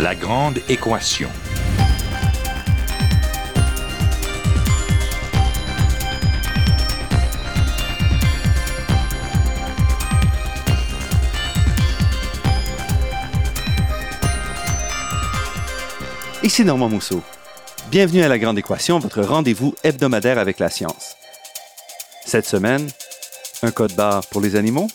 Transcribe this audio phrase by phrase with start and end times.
[0.00, 1.28] La grande équation.
[16.42, 17.22] Ici Normand Mousseau.
[17.90, 21.16] Bienvenue à La Grande Équation, votre rendez-vous hebdomadaire avec la science.
[22.24, 22.88] Cette semaine,
[23.62, 24.88] un code barre pour les animaux,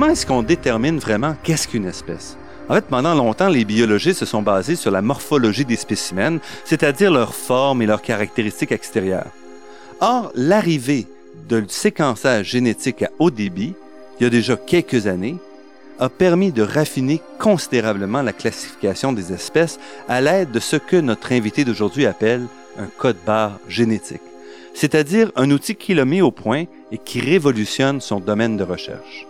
[0.00, 2.36] Comment est-ce qu'on détermine vraiment qu'est-ce qu'une espèce?
[2.68, 7.10] En fait, pendant longtemps, les biologistes se sont basés sur la morphologie des spécimens, c'est-à-dire
[7.10, 9.32] leur forme et leurs caractéristiques extérieures.
[10.00, 11.08] Or, l'arrivée
[11.48, 13.74] de séquençage génétique à haut débit,
[14.20, 15.34] il y a déjà quelques années,
[15.98, 21.32] a permis de raffiner considérablement la classification des espèces à l'aide de ce que notre
[21.32, 22.46] invité d'aujourd'hui appelle
[22.78, 24.22] un code barre génétique,
[24.74, 29.26] c'est-à-dire un outil qui l'a mis au point et qui révolutionne son domaine de recherche.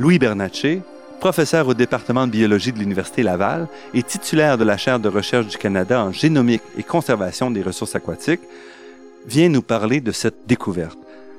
[0.00, 0.80] Louis Bernatchez,
[1.20, 5.48] professeur au département de biologie de l'Université Laval et titulaire de la chaire de recherche
[5.48, 8.40] du Canada en génomique et conservation des ressources aquatiques,
[9.26, 10.96] vient nous parler de cette découverte.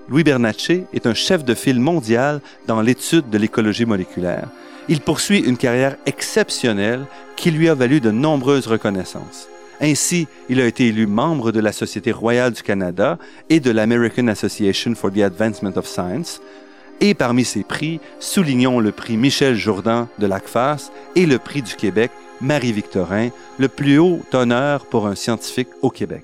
[0.10, 4.48] Louis Bernatchez est un chef de file mondial dans l'étude de l'écologie moléculaire.
[4.90, 9.48] Il poursuit une carrière exceptionnelle qui lui a valu de nombreuses reconnaissances.
[9.82, 13.18] Ainsi, il a été élu membre de la Société royale du Canada
[13.50, 16.40] et de l'American Association for the Advancement of Science,
[17.02, 21.76] et parmi ces prix, soulignons le prix Michel Jourdan de l'ACFAS et le prix du
[21.76, 26.24] Québec Marie-Victorin, le plus haut honneur pour un scientifique au Québec.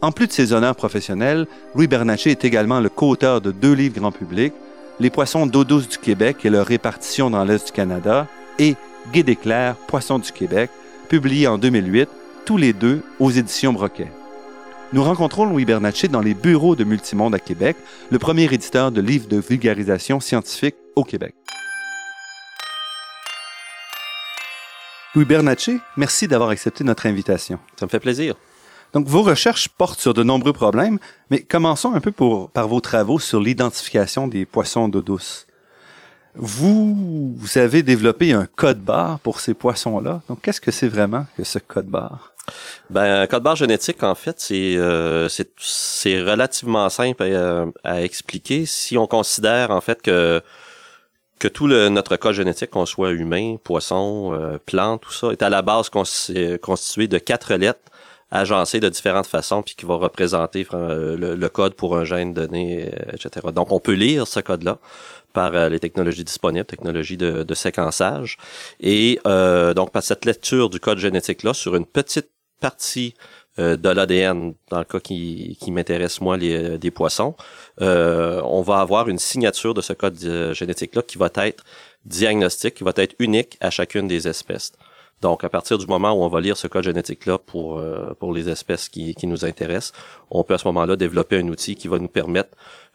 [0.00, 3.98] En plus de ses honneurs professionnels, Louis Bernatchez est également le co-auteur de deux livres
[3.98, 4.52] grand public,
[5.00, 8.26] Les poissons d'eau douce du Québec et leur répartition dans l'Est du Canada
[8.58, 8.74] et
[9.12, 10.70] Guide éclair, Poissons du Québec,
[11.08, 12.08] publié en 2008,
[12.44, 14.10] tous les deux aux éditions Broquet.
[14.94, 17.76] Nous rencontrons Louis Bernatchez dans les bureaux de Multimonde à Québec,
[18.10, 21.34] le premier éditeur de livres de vulgarisation scientifique au Québec.
[25.14, 27.58] Louis Bernatchez, merci d'avoir accepté notre invitation.
[27.78, 28.34] Ça me fait plaisir.
[28.94, 30.98] Donc, vos recherches portent sur de nombreux problèmes,
[31.30, 35.46] mais commençons un peu pour, par vos travaux sur l'identification des poissons d'eau douce.
[36.34, 40.22] Vous, vous avez développé un code barre pour ces poissons-là.
[40.30, 42.32] Donc, qu'est-ce que c'est vraiment que ce code barre?
[42.90, 48.66] Ben, un code barre génétique, en fait, c'est euh, c'est relativement simple à, à, expliquer
[48.66, 50.42] si on considère en fait que
[51.38, 55.42] que tout le, notre code génétique, qu'on soit humain, poisson, euh, plante, tout ça, est
[55.42, 57.80] à la base constitué de quatre lettres
[58.30, 62.86] agencées de différentes façons, puis qui va représenter euh, le, code pour un gène donné,
[62.86, 63.46] euh, etc.
[63.54, 64.78] Donc, on peut lire ce code-là
[65.32, 68.36] par euh, les technologies disponibles, technologies de, de séquençage.
[68.80, 72.28] Et euh, donc, par cette lecture du code génétique-là sur une petite
[72.60, 73.14] partie
[73.58, 77.34] euh, de l'ADN, dans le cas qui, m'intéresse moi, les, des poissons,
[77.80, 80.18] euh, on va avoir une signature de ce code
[80.52, 81.64] génétique-là qui va être
[82.04, 84.72] diagnostique, qui va être unique à chacune des espèces.
[85.20, 88.32] Donc, à partir du moment où on va lire ce code génétique-là pour, euh, pour
[88.32, 89.92] les espèces qui, qui nous intéressent,
[90.30, 92.50] on peut à ce moment-là développer un outil qui va nous permettre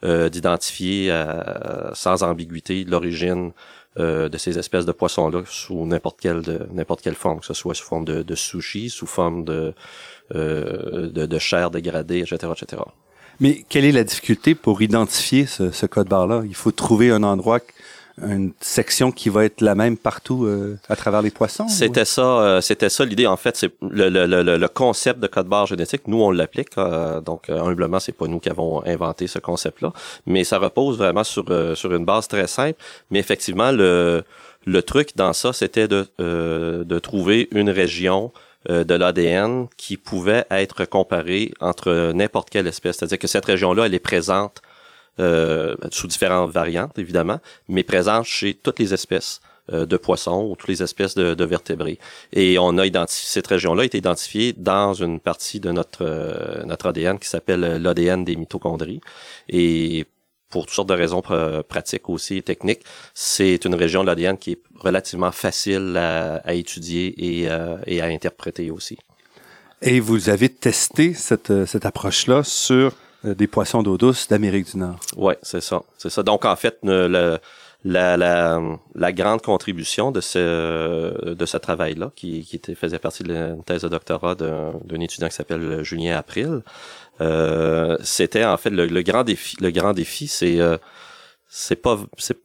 [0.06, 3.51] euh, d'identifier euh, sans ambiguïté l'origine
[4.00, 7.76] euh, de ces espèces de poissons-là sous n'importe quelle n'importe quelle forme, que ce soit
[7.76, 9.74] sous forme de, de sushi, sous forme de,
[10.31, 12.81] de, de chair dégradée, etc., etc.
[13.40, 16.44] Mais quelle est la difficulté pour identifier ce, ce code barre-là?
[16.46, 17.59] Il faut trouver un endroit
[18.22, 21.68] une section qui va être la même partout euh, à travers les poissons?
[21.68, 23.25] C'était ça, euh, c'était ça l'idée.
[23.25, 26.07] En fait, c'est le, le, le, le, concept de code barre génétique.
[26.07, 26.69] Nous, on l'applique.
[26.77, 29.94] Euh, donc, humblement, c'est pas nous qui avons inventé ce concept-là,
[30.25, 31.45] mais ça repose vraiment sur
[31.75, 32.80] sur une base très simple.
[33.10, 34.24] Mais effectivement, le
[34.65, 38.31] le truc dans ça, c'était de de trouver une région
[38.69, 42.98] de l'ADN qui pouvait être comparée entre n'importe quelle espèce.
[42.98, 44.62] C'est-à-dire que cette région-là, elle est présente
[45.19, 50.56] euh, sous différentes variantes évidemment, mais présente chez toutes les espèces euh, de poissons ou
[50.56, 52.00] toutes les espèces de, de, vertébrés.
[52.31, 56.63] Et on a identifié cette région-là a été identifiée dans une partie de notre euh,
[56.65, 59.01] notre ADN qui s'appelle l'ADN des mitochondries.
[59.50, 60.06] Et
[60.50, 61.21] pour toutes sortes de raisons
[61.68, 62.81] pratiques aussi et techniques,
[63.13, 67.50] c'est une région de l'ADN qui est relativement facile à, à étudier et,
[67.88, 68.98] et, à interpréter aussi.
[69.81, 72.92] Et vous avez testé cette, cette approche-là sur euh,
[73.24, 75.00] des poissons d'eau douce d'Amérique du Nord.
[75.16, 76.24] Ouais, c'est ça, c'est ça.
[76.24, 77.40] Donc en fait, le,
[77.86, 78.62] la, la,
[78.96, 83.56] la grande contribution de ce, de ce travail-là, qui, qui était, faisait partie de la
[83.66, 86.62] thèse de doctorat d'un étudiant qui s'appelle Julien April,
[87.22, 89.58] euh, c'était en fait le, le, grand défi.
[89.60, 90.78] Le grand défi, c'est euh,
[91.56, 92.00] c'est pas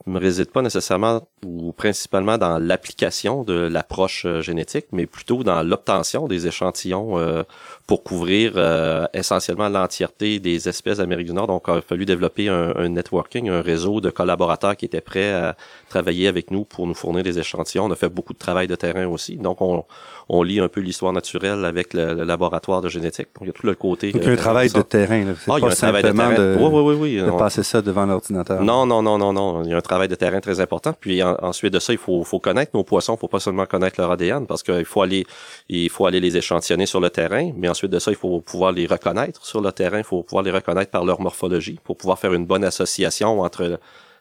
[0.06, 5.62] ne réside pas nécessairement ou principalement dans l'application de l'approche euh, génétique mais plutôt dans
[5.62, 7.42] l'obtention des échantillons euh,
[7.88, 11.46] pour couvrir euh, essentiellement l'entièreté des espèces d'Amérique du Nord.
[11.46, 15.32] Donc il a fallu développer un, un, networking un réseau de collaborateurs qui étaient prêts
[15.32, 15.56] à
[15.88, 17.86] travailler avec nous pour nous fournir des échantillons.
[17.86, 19.36] On a fait beaucoup de travail de terrain aussi.
[19.36, 19.86] Donc on
[20.28, 23.28] on lit un peu l'histoire naturelle avec le, le, laboratoire de génétique.
[23.34, 25.24] Donc il y a tout le côté donc il y a un travail de terrain
[25.38, 28.62] c'est ah, pas simplement de, oui, oui, oui, de passer ça devant l'ordinateur.
[28.62, 29.62] Non non non, non, non.
[29.64, 30.92] Il y a un travail de terrain très important.
[30.92, 33.14] Puis ensuite de ça, il faut, faut connaître nos poissons.
[33.14, 35.24] Il faut pas seulement connaître leur ADN parce qu'il faut aller,
[35.70, 37.50] il faut aller les échantillonner sur le terrain.
[37.56, 39.98] Mais ensuite de ça, il faut pouvoir les reconnaître sur le terrain.
[39.98, 43.78] Il faut pouvoir les reconnaître par leur morphologie pour pouvoir faire une bonne association entre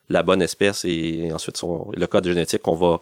[0.09, 3.00] la bonne espèce et ensuite son, le code génétique qu'on va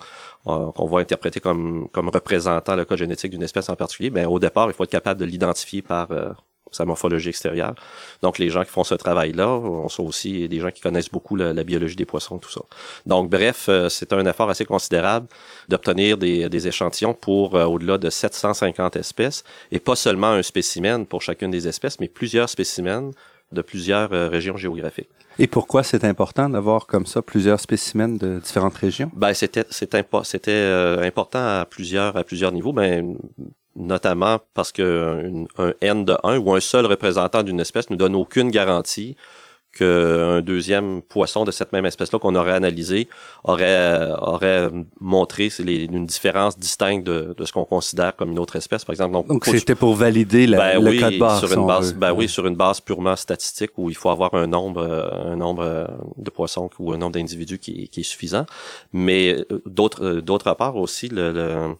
[0.47, 4.09] euh, qu'on va interpréter comme comme représentant le code génétique d'une espèce en particulier.
[4.09, 6.31] Ben au départ, il faut être capable de l'identifier par euh,
[6.75, 7.75] sa morphologie extérieure.
[8.21, 11.35] Donc, les gens qui font ce travail-là, on sont aussi des gens qui connaissent beaucoup
[11.35, 12.61] la, biologie des poissons, tout ça.
[13.05, 15.27] Donc, bref, euh, c'est un effort assez considérable
[15.69, 21.05] d'obtenir des, des, échantillons pour euh, au-delà de 750 espèces, et pas seulement un spécimen
[21.05, 23.11] pour chacune des espèces, mais plusieurs spécimens
[23.51, 25.09] de plusieurs euh, régions géographiques.
[25.37, 29.11] Et pourquoi c'est important d'avoir comme ça plusieurs spécimens de différentes régions?
[29.13, 32.71] Ben c'était c'était c'était important à plusieurs à plusieurs niveaux.
[32.71, 33.17] Ben
[33.75, 38.15] notamment parce que un, N de 1 ou un seul représentant d'une espèce ne donne
[38.15, 39.15] aucune garantie
[39.75, 43.09] qu'un deuxième poisson de cette même espèce-là qu'on aurait analysé
[43.43, 44.69] aurait aurait
[45.01, 49.27] montré une différence distincte de, de ce qu'on considère comme une autre espèce, par exemple.
[49.27, 52.47] Donc, c'était pour valider la, ben le code barre, sur une base, ben oui, sur
[52.47, 54.81] une base purement statistique où il faut avoir un nombre
[55.25, 58.45] un nombre de poissons ou un nombre d'individus qui, qui, est suffisant.
[58.93, 61.75] Mais d'autre d'autre part aussi le, le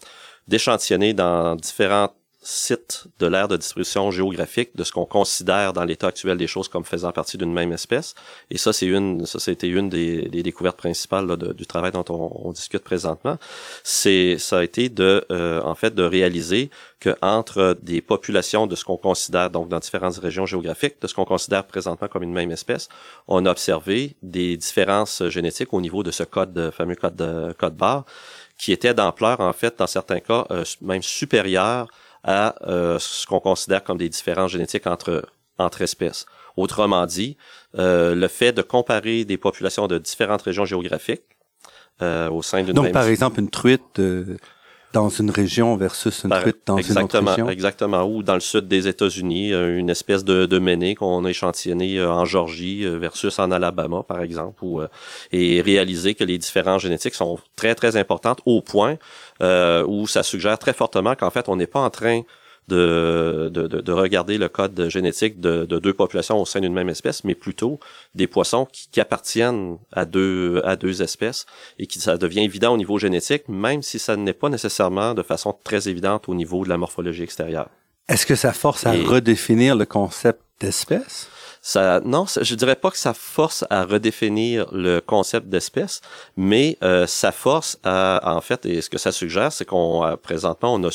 [0.47, 2.11] d'échantillonner dans différents
[2.45, 6.67] sites de l'ère de distribution géographique de ce qu'on considère dans l'état actuel des choses
[6.67, 8.13] comme faisant partie d'une même espèce.
[8.51, 12.05] Et ça, c'est une, ça, c'était une des, des, découvertes principales là, du travail dont
[12.09, 13.37] on, on, discute présentement.
[13.83, 16.69] C'est, ça a été de, euh, en fait, de réaliser
[16.99, 21.15] que entre des populations de ce qu'on considère donc dans différentes régions géographiques, de ce
[21.15, 22.89] qu'on considère présentement comme une même espèce,
[23.27, 27.75] on a observé des différences génétiques au niveau de ce code, fameux code, de, code
[27.75, 28.05] barre
[28.57, 31.87] qui était d'ampleur, en fait, dans certains cas, euh, même supérieure
[32.23, 36.25] à euh, ce qu'on considère comme des différences génétiques entre, entre espèces.
[36.57, 37.37] Autrement dit,
[37.77, 41.23] euh, le fait de comparer des populations de différentes régions géographiques
[42.01, 44.01] au sein d'une Donc, par exemple, une truite
[44.95, 47.49] dans une région versus une truite dans une autre région?
[47.49, 48.03] Exactement.
[48.05, 51.97] Ou dans le sud des États-Unis, euh, une espèce de, de méné qu'on a échantillonné
[51.97, 54.63] euh, en Georgie euh, versus en Alabama, par exemple,
[55.33, 58.97] et réaliser que les différences génétiques sont très, très importantes au point
[59.41, 62.21] où ça suggère très fortement qu'en fait, on n'est pas en train
[62.67, 66.89] de, de, de, regarder le code génétique de, de deux populations au sein d'une même
[66.89, 67.79] espèce, mais plutôt
[68.15, 71.45] des poissons qui, qui, appartiennent à deux, à deux espèces
[71.77, 75.21] et qui ça devient évident au niveau génétique, même si ça n'est pas nécessairement de
[75.21, 77.69] façon très évidente au niveau de la morphologie extérieure.
[78.07, 81.29] Est-ce que ça force à redéfinir le concept d'espèce?
[81.65, 85.99] Ça non je dirais pas que ça force à redéfinir le concept d'espèce
[86.37, 90.15] mais euh, ça force à en fait et ce que ça suggère c'est qu'on euh,
[90.15, 90.91] présentement on a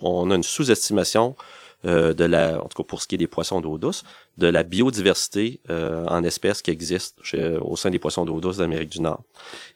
[0.00, 1.36] on a une sous-estimation
[1.84, 4.02] euh, de la en tout cas pour ce qui est des poissons d'eau douce
[4.38, 8.56] de la biodiversité euh, en espèces qui existe chez, au sein des poissons d'eau douce
[8.56, 9.20] d'Amérique du Nord.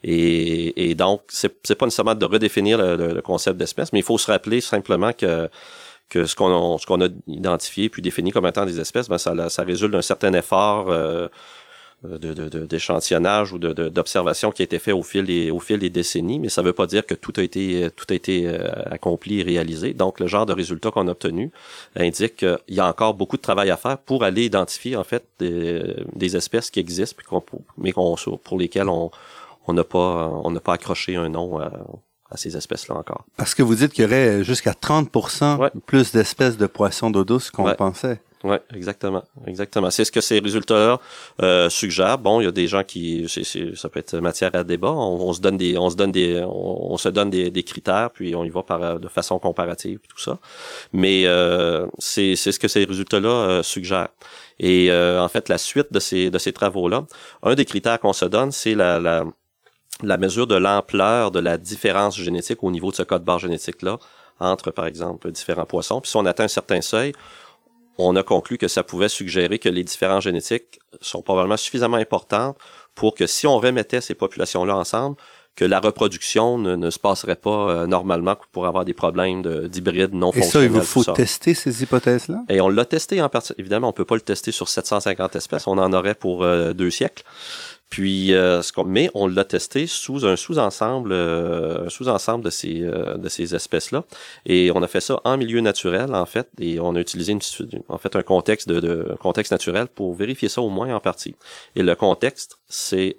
[0.03, 4.05] Et, et donc c'est c'est pas nécessairement de redéfinir le, le concept d'espèce mais il
[4.05, 5.51] faut se rappeler simplement que
[6.13, 9.17] que ce qu'on a, ce qu'on a identifié puis défini comme étant des espèces, ben
[9.17, 11.29] ça, ça résulte d'un certain effort euh,
[12.05, 15.79] de, de, d'échantillonnage ou de, d'observation qui a été fait au fil des au fil
[15.79, 18.47] des décennies, mais ça ne veut pas dire que tout a été tout a été
[18.47, 19.95] euh, accompli et réalisé.
[19.95, 21.51] Donc le genre de résultats qu'on a obtenu
[21.97, 25.25] indique qu'il y a encore beaucoup de travail à faire pour aller identifier en fait
[25.39, 27.17] des, des espèces qui existent
[27.79, 29.11] mais qu'on pour lesquelles on
[29.69, 31.71] n'a pas on n'a pas accroché un nom à,
[32.33, 33.25] à ces espèces-là encore.
[33.37, 37.51] Parce que vous dites qu'il y aurait jusqu'à 30% plus d'espèces de poissons d'eau douce
[37.51, 38.21] qu'on pensait.
[38.45, 39.91] Oui, exactement, exactement.
[39.91, 40.99] C'est ce que ces résultats
[41.41, 42.19] euh, suggèrent.
[42.19, 44.91] Bon, il y a des gens qui, c'est, ça peut être matière à débat.
[44.91, 48.35] On, se donne des, on se donne des, on, se donne des, des, critères, puis
[48.35, 50.39] on y va par de façon comparative, tout ça.
[50.93, 54.09] Mais euh, c'est, c'est ce que ces résultats-là euh, suggèrent.
[54.59, 57.05] Et euh, en fait, la suite de ces, de ces travaux-là,
[57.43, 59.25] un des critères qu'on se donne, c'est la, la
[60.03, 63.99] la mesure de l'ampleur de la différence génétique au niveau de ce code barre génétique-là
[64.41, 66.01] entre, par exemple, différents poissons.
[66.01, 67.13] Puis si on atteint un certain seuil,
[67.99, 72.57] on a conclu que ça pouvait suggérer que les différences génétiques sont probablement suffisamment importantes
[72.95, 75.17] pour que si on remettait ces populations-là ensemble,
[75.55, 80.33] que la reproduction ne, se passerait pas euh, normalement pour avoir des problèmes d'hybrides non
[80.33, 80.49] fonctionnels.
[80.49, 82.43] Et ça, il vous faut tester ces hypothèses-là?
[82.49, 83.53] Et on l'a testé en partie.
[83.59, 85.67] Évidemment, on peut pas le tester sur 750 espèces.
[85.67, 87.23] On en aurait pour euh, deux siècles.
[87.93, 93.29] Puis, euh, ce mais on l'a testé sous un sous-ensemble, un sous-ensemble de ces de
[93.29, 94.05] ces espèces-là,
[94.47, 97.41] et on a fait ça en milieu naturel en fait, et on a utilisé une,
[97.91, 101.37] en fait un contexte de, de contexte naturel pour vérifier ça au moins en partie.
[101.77, 103.19] Et le contexte, c'est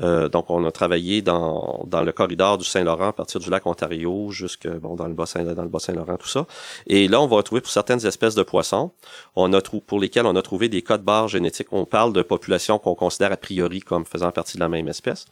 [0.00, 4.30] euh, donc, on a travaillé dans, le corridor du Saint-Laurent, à partir du lac Ontario
[4.30, 6.46] jusque dans le bas Saint dans tout ça.
[6.86, 8.92] Et là, on va retrouver pour certaines espèces de poissons,
[9.36, 9.50] on
[9.86, 11.68] pour lesquels on a trouvé des codes barres génétiques.
[11.72, 15.26] On parle de populations qu'on considère a priori comme faisant partie de la même espèce.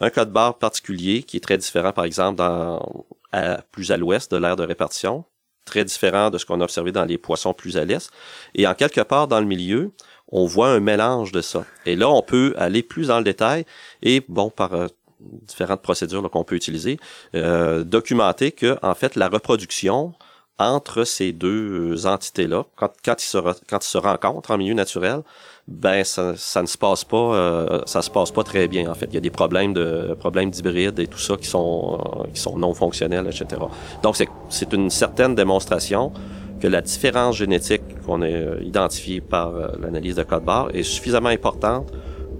[0.00, 2.42] Un code barre particulier qui est très différent, par exemple,
[3.72, 5.24] plus à l'ouest de l'aire de répartition,
[5.64, 8.10] très différent de ce qu'on a observé dans les poissons plus à l'est.
[8.54, 9.92] Et en quelque part dans le milieu,
[10.30, 11.64] on voit un mélange de ça.
[11.86, 13.64] Et là, on peut aller plus dans le détail
[14.02, 14.86] et, bon, par euh,
[15.20, 16.98] différentes procédures qu'on peut utiliser,
[17.34, 20.14] euh, documenter que, en fait, la reproduction
[20.60, 25.22] entre ces deux entités-là, quand, quand, ils se quand ils se rencontrent en milieu naturel,
[25.68, 28.94] ben ça, ça ne se passe pas, euh, ça se passe pas très bien en
[28.94, 29.06] fait.
[29.06, 32.58] Il y a des problèmes de problèmes d'hybride et tout ça qui sont qui sont
[32.58, 33.62] non fonctionnels, etc.
[34.02, 34.16] Donc
[34.48, 36.12] c'est une certaine démonstration
[36.60, 40.82] que la différence génétique qu'on a euh, identifiée par euh, l'analyse de code barre est
[40.82, 41.92] suffisamment importante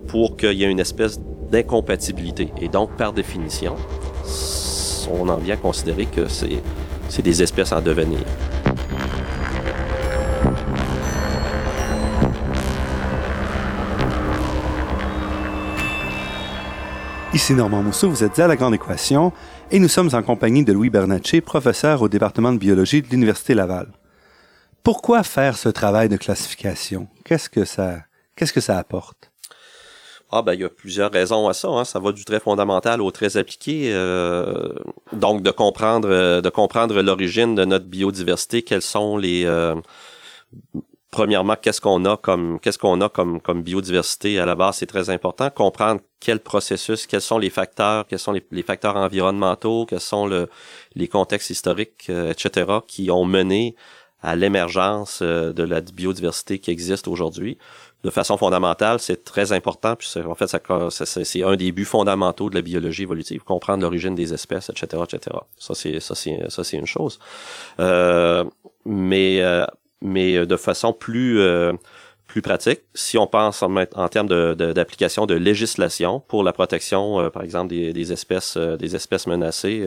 [0.08, 1.20] pour qu'il y ait une espèce
[1.50, 2.48] d'incompatibilité.
[2.60, 3.76] Et donc, par définition,
[5.10, 8.20] on en vient à considérer que c'est des espèces en devenir.
[17.34, 19.32] Ici Normand Mousseau, vous êtes à La Grande Équation
[19.70, 23.54] et nous sommes en compagnie de Louis Bernatchez, professeur au département de biologie de l'Université
[23.54, 23.97] Laval.
[24.82, 27.08] Pourquoi faire ce travail de classification?
[27.24, 29.30] Qu'est-ce que ça, apporte?
[30.30, 31.68] Ah ben il y a plusieurs raisons à ça.
[31.68, 31.84] Hein.
[31.84, 33.90] Ça va du très fondamental au très appliqué.
[33.94, 34.74] Euh,
[35.12, 38.62] donc de comprendre, euh, de comprendre l'origine de notre biodiversité.
[38.62, 39.74] Quels sont les euh,
[41.10, 45.08] premièrement qu'est-ce qu'on a comme qu'est-ce qu'on a comme biodiversité à la base c'est très
[45.08, 45.48] important.
[45.48, 50.50] Comprendre quel processus, quels sont les facteurs, quels sont les, facteurs environnementaux, quels sont le,
[50.94, 52.80] les contextes historiques, etc.
[52.86, 53.76] qui ont mené
[54.22, 57.58] à l'émergence euh, de la biodiversité qui existe aujourd'hui.
[58.04, 62.48] De façon fondamentale, c'est très important, puis en fait, ça, c'est un des buts fondamentaux
[62.48, 65.36] de la biologie évolutive, comprendre l'origine des espèces, etc., etc.
[65.58, 67.18] Ça, c'est ça, c'est ça, c'est une chose.
[67.80, 68.44] Euh,
[68.84, 69.66] mais euh,
[70.00, 71.72] mais de façon plus euh,
[72.28, 77.42] plus pratique, si on pense en, termes d'application de, de, législation pour la protection, par
[77.42, 79.84] exemple, des, des espèces des espèces menacées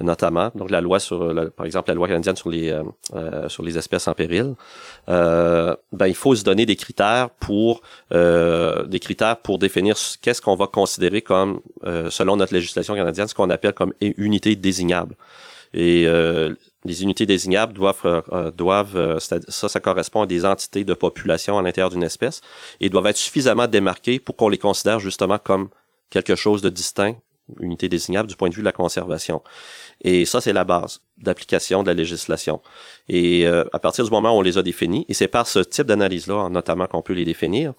[0.00, 0.50] notamment.
[0.54, 2.82] Donc la loi sur, par exemple, la loi canadienne sur les euh,
[3.14, 4.54] euh, sur les espèces en péril.
[5.08, 10.56] Euh, ben il faut se donner des critères pour des critères pour définir qu'est-ce qu'on
[10.56, 11.60] va considérer comme,
[12.10, 15.16] selon notre législation canadienne, ce qu'on appelle comme unité désignable.
[15.72, 16.06] Et
[16.84, 21.90] les unités désignables doivent, doivent ça, ça correspond à des entités de population à l'intérieur
[21.90, 22.40] d'une espèce
[22.80, 25.68] et doivent être suffisamment démarquées pour qu'on les considère justement comme
[26.10, 27.16] quelque chose de distinct,
[27.60, 29.42] unité désignable du point de vue de la conservation.
[30.00, 32.60] Et ça, c'est la base d'application de la législation.
[33.08, 35.60] Et euh, à partir du moment où on les a définis, et c'est par ce
[35.60, 37.74] type d'analyse-là, notamment, qu'on peut les définir,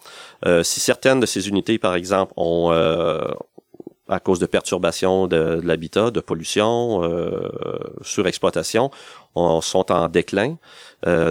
[0.45, 3.27] euh, si certaines de ces unités, par exemple, ont, euh,
[4.07, 7.01] à cause de perturbations de, l'habitat, de pollution,
[8.01, 8.91] surexploitation,
[9.33, 10.57] on, sont en déclin.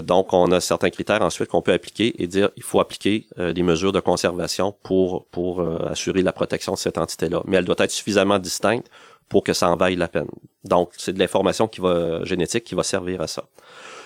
[0.02, 3.62] donc, on a certains critères ensuite qu'on peut appliquer et dire il faut appliquer des
[3.62, 7.43] mesures de conservation pour pour assurer la protection de cette entité-là.
[7.47, 8.90] Mais elle doit être suffisamment distincte
[9.28, 10.28] pour que ça en vaille la peine.
[10.64, 13.45] Donc, c'est de l'information qui va génétique qui va servir à ça.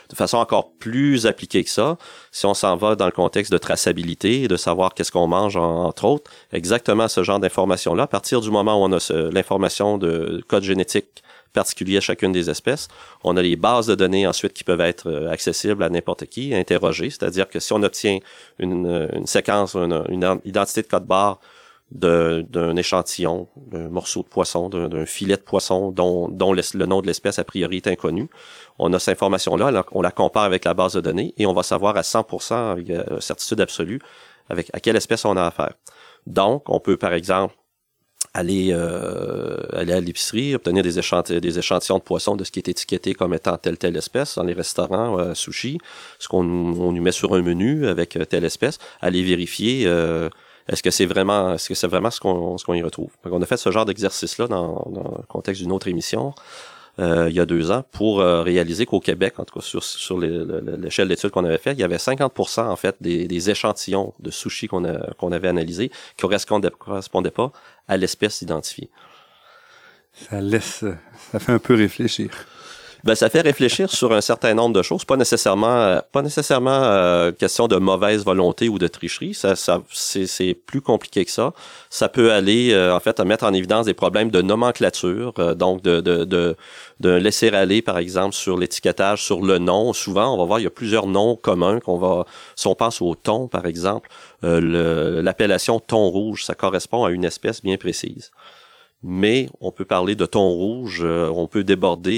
[0.09, 1.99] De façon encore plus appliquée que ça,
[2.33, 5.57] si on s'en va dans le contexte de traçabilité et de savoir qu'est-ce qu'on mange,
[5.57, 10.43] entre autres, exactement ce genre d'information-là, à partir du moment où on a l'information de
[10.49, 11.23] code génétique
[11.53, 12.89] particulier à chacune des espèces.
[13.25, 16.55] On a les bases de données ensuite qui peuvent être euh, accessibles à n'importe qui,
[16.55, 17.11] interrogées.
[17.11, 18.19] C'est-à-dire que si on obtient
[18.59, 21.41] une, séquence, une, une, identité de code barre
[21.91, 27.07] d'un échantillon, d'un morceau de poisson, d'un filet de poisson dont, dont le, nom de
[27.07, 28.29] l'espèce a priori est inconnu.
[28.79, 31.63] On a cette information-là, on la compare avec la base de données et on va
[31.63, 34.01] savoir à 100% avec euh, certitude absolue
[34.51, 35.75] avec à quelle espèce on a affaire.
[36.27, 37.55] Donc, on peut par exemple
[38.35, 42.59] aller euh, aller à l'épicerie, obtenir des échantillons, des échantillons de poissons de ce qui
[42.59, 45.79] est étiqueté comme étant telle telle espèce dans les restaurants euh, sushi,
[46.19, 50.29] ce qu'on on nous met sur un menu avec euh, telle espèce, aller vérifier euh,
[50.69, 53.11] est-ce que c'est vraiment, est-ce que c'est vraiment ce qu'on ce qu'on y retrouve?
[53.25, 56.35] On a fait ce genre d'exercice là dans, dans le contexte d'une autre émission.
[56.99, 59.83] euh, il y a deux ans pour euh, réaliser qu'au Québec, en tout cas sur,
[59.85, 64.31] sur l'échelle d'études qu'on avait fait, il y avait 50% en fait des, échantillons de
[64.31, 64.83] sushi qu'on
[65.17, 67.53] qu'on avait analysés qui correspondaient, correspondaient pas
[67.87, 68.91] à l'espèce identifiée.
[70.13, 70.85] Ça laisse,
[71.31, 72.31] ça fait un peu réfléchir
[73.05, 76.83] ben, ça fait réfléchir sur un certain nombre de choses, pas nécessairement, euh, pas nécessairement
[76.83, 79.35] euh, question de mauvaise volonté ou de tricherie.
[79.35, 81.53] Ça, ça c'est plus compliqué que ça.
[81.91, 85.83] Ça peut aller, euh, en fait, à mettre en évidence des problèmes de nomenclature, donc
[85.83, 86.57] de, de, de,
[87.01, 89.93] de laisser aller, par exemple, sur l'étiquetage, sur le nom.
[89.93, 92.27] Souvent, on va voir, il y a plusieurs noms communs qu'on va,
[92.57, 94.09] si on pense au thon, par exemple,
[94.43, 98.31] l'appellation thon rouge, ça correspond à une espèce bien précise
[99.03, 102.15] mais on peut parler de thon rouge, euh, on peut déborder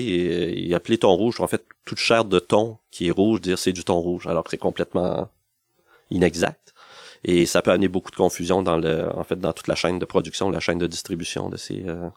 [0.56, 3.72] et, appeler thon rouge, en fait, toute chair de thon qui est rouge, dire c'est
[3.72, 5.28] du thon rouge, alors que c'est complètement
[6.10, 6.74] inexact.
[7.22, 9.98] Et ça peut amener beaucoup de confusion dans le, en fait, dans toute la chaîne
[9.98, 12.08] de production, la chaîne de distribution de ces, euh,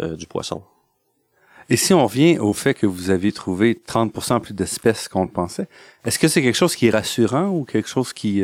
[0.00, 0.62] euh, du poisson.
[1.68, 5.30] Et si on revient au fait que vous avez trouvé 30% plus d'espèces qu'on le
[5.30, 5.68] pensait,
[6.04, 8.42] est-ce que c'est quelque chose qui est rassurant ou quelque chose qui,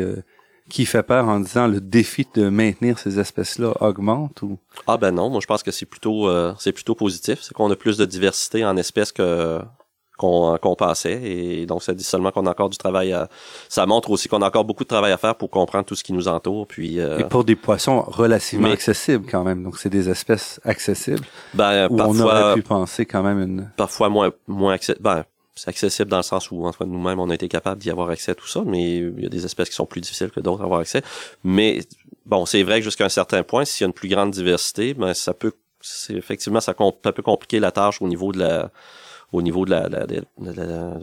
[0.69, 4.57] qui fait peur en disant le défi de maintenir ces espèces-là augmente ou?
[4.87, 7.69] Ah ben non, moi je pense que c'est plutôt euh, c'est plutôt positif, c'est qu'on
[7.71, 9.59] a plus de diversité en espèces que
[10.17, 13.29] qu'on qu'on pensait et donc ça dit seulement qu'on a encore du travail à
[13.69, 16.03] ça montre aussi qu'on a encore beaucoup de travail à faire pour comprendre tout ce
[16.03, 19.63] qui nous entoure puis euh, et pour des poissons relativement accessibles quand même.
[19.63, 23.71] Donc c'est des espèces accessibles ben où parfois, on aurait pu penser quand même une
[23.77, 25.23] parfois moins moins accessible ben
[25.59, 28.09] c'est accessible dans le sens où, en tout nous-mêmes, on a été capable d'y avoir
[28.09, 30.39] accès à tout ça, mais il y a des espèces qui sont plus difficiles que
[30.39, 31.01] d'autres à avoir accès.
[31.43, 31.81] Mais
[32.25, 34.93] bon, c'est vrai que jusqu'à un certain point, s'il y a une plus grande diversité,
[34.93, 35.51] ben ça peut,
[35.81, 38.71] c'est effectivement, ça, peut compliquer la tâche au niveau de la,
[39.33, 40.23] au niveau de la, de,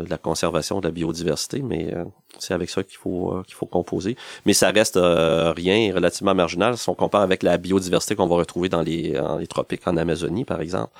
[0.08, 2.04] la, conservation de la biodiversité, mais euh,
[2.38, 4.16] c'est avec ça qu'il faut euh, qu'il faut composer.
[4.46, 8.36] Mais ça reste euh, rien relativement marginal si on compare avec la biodiversité qu'on va
[8.36, 10.92] retrouver dans les, dans les tropiques en Amazonie, par exemple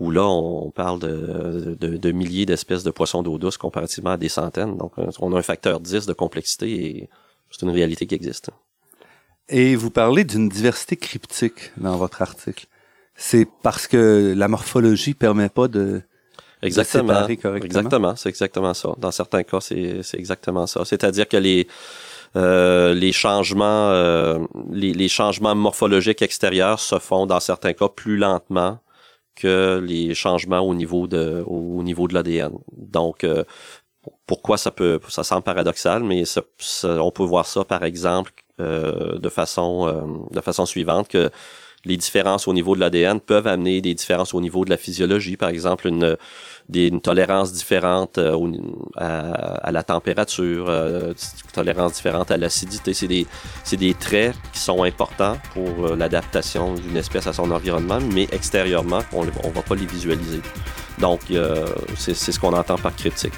[0.00, 4.28] où là, on parle de, de, milliers d'espèces de poissons d'eau douce comparativement à des
[4.28, 4.76] centaines.
[4.76, 7.10] Donc, on a un facteur 10 de complexité et
[7.50, 8.50] c'est une réalité qui existe.
[9.48, 12.66] Et vous parlez d'une diversité cryptique dans votre article.
[13.14, 16.02] C'est parce que la morphologie permet pas de,
[16.62, 17.66] exactement, séparer correctement?
[17.66, 18.94] Exactement, c'est exactement ça.
[18.98, 20.84] Dans certains cas, c'est exactement ça.
[20.84, 21.66] C'est-à-dire que les
[22.34, 24.38] euh, les changements euh,
[24.70, 28.78] les, les, changements morphologiques extérieurs se font dans certains cas plus lentement
[29.34, 32.52] que les changements au niveau de au niveau de l'ADN.
[32.72, 33.44] Donc euh,
[34.26, 36.24] pourquoi ça peut ça semble paradoxal, mais
[36.84, 41.30] on peut voir ça par exemple euh, de façon euh, de façon suivante que
[41.84, 45.36] les différences au niveau de l'ADN peuvent amener des différences au niveau de la physiologie,
[45.36, 46.16] par exemple une,
[46.68, 48.36] des, une tolérance différente euh,
[48.96, 52.94] à, la température, euh, une tolérance différente à l'acidité.
[52.94, 53.26] C'est des,
[53.72, 59.00] des traits qui sont importants pour euh, l'adaptation d'une espèce à son environnement, mais extérieurement,
[59.12, 60.40] on ne va pas les visualiser.
[60.98, 61.20] Donc,
[61.96, 63.32] c'est ce qu'on entend par critique.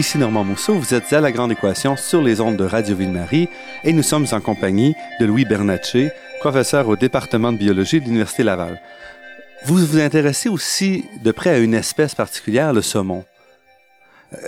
[0.00, 3.50] Ici Normand Mousseau, vous êtes à La Grande Équation sur les ondes de Radio Ville-Marie
[3.84, 6.10] et nous sommes en compagnie de Louis Bernatchez,
[6.40, 8.80] professeur au département de biologie de l'Université Laval.
[9.66, 13.26] Vous vous intéressez aussi de près à une espèce particulière, le saumon.
[14.32, 14.38] Euh,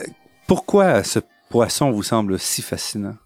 [0.46, 1.18] pourquoi ce
[1.50, 3.16] poisson vous semble si fascinant?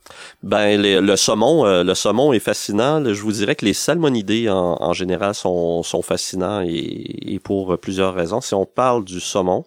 [0.43, 3.05] Ben, le saumon, euh, le saumon est fascinant.
[3.05, 8.15] Je vous dirais que les salmonidés en, général sont, sont fascinants et, et, pour plusieurs
[8.15, 8.41] raisons.
[8.41, 9.65] Si on parle du saumon,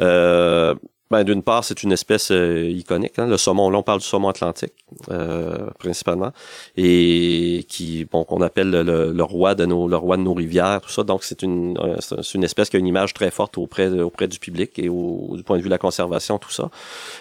[0.00, 0.74] euh,
[1.12, 3.18] ben, d'une part, c'est une espèce euh, iconique.
[3.18, 3.26] Hein.
[3.26, 4.72] Le saumon, là, on parle du saumon atlantique,
[5.10, 6.32] euh, principalement,
[6.74, 10.88] et qui, bon, qu'on appelle le, roi de nos, le roi de nos rivières, tout
[10.88, 11.02] ça.
[11.02, 14.26] Donc, c'est une, euh, c'est une espèce qui a une image très forte auprès, auprès
[14.26, 16.70] du public et au, du point de vue de la conservation, tout ça,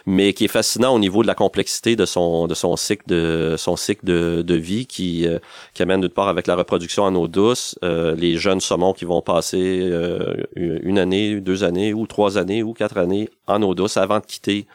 [0.05, 3.55] mais qui est fascinant au niveau de la complexité de son, de son cycle de,
[3.57, 5.27] son cycle de, de vie, qui,
[5.73, 9.21] qui amène d'une part avec la reproduction en eau douce, les jeunes saumons qui vont
[9.21, 9.91] passer
[10.55, 14.25] une année, deux années, ou trois années, ou quatre années en eau douce avant de
[14.25, 14.67] quitter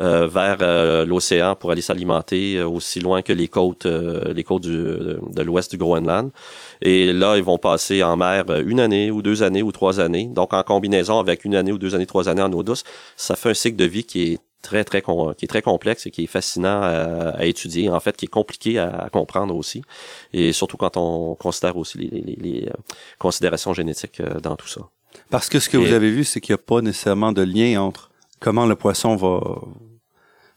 [0.00, 4.62] euh, vers euh, l'océan pour aller s'alimenter euh, aussi loin que les côtes, les côtes
[4.62, 6.30] de l'ouest du Groenland.
[6.80, 10.26] Et là, ils vont passer en mer une année ou deux années ou trois années.
[10.26, 12.84] Donc, en combinaison avec une année ou deux années, trois années en eau douce,
[13.16, 16.12] ça fait un cycle de vie qui est très très qui est très complexe et
[16.12, 19.82] qui est fascinant à, étudier en fait qui est compliqué à, comprendre aussi
[20.32, 22.68] et surtout quand on considère aussi les,
[23.20, 24.80] considérations génétiques dans tout ça
[25.30, 27.80] parce que ce que vous avez vu c'est qu'il n'y a pas nécessairement de lien
[27.80, 29.40] entre comment le poisson va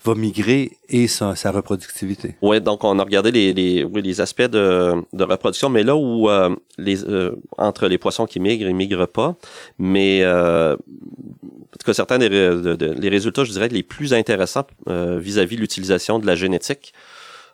[0.04, 2.36] va migrer et sa, sa reproductivité.
[2.42, 5.96] Oui, donc on a regardé les, les, oui, les aspects de, de reproduction, mais là
[5.96, 9.36] où euh, les, euh, entre les poissons qui migrent, ils migrent pas,
[9.78, 15.56] mais euh, en tout cas certains des les résultats, je dirais, les plus intéressants vis-à-vis
[15.56, 16.94] de l'utilisation de la génétique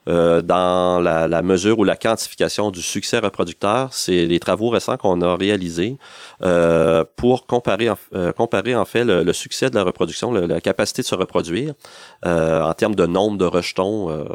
[0.08, 3.90] euh, dans la, la, mesure ou la quantification du succès reproducteur.
[3.92, 5.98] C'est les travaux récents qu'on a réalisés
[6.44, 11.08] euh, pour comparer, euh, comparer en fait le, succès de la reproduction, la capacité de
[11.08, 11.74] se reproduire
[12.26, 14.26] euh, en termes de nombre de rejetons euh,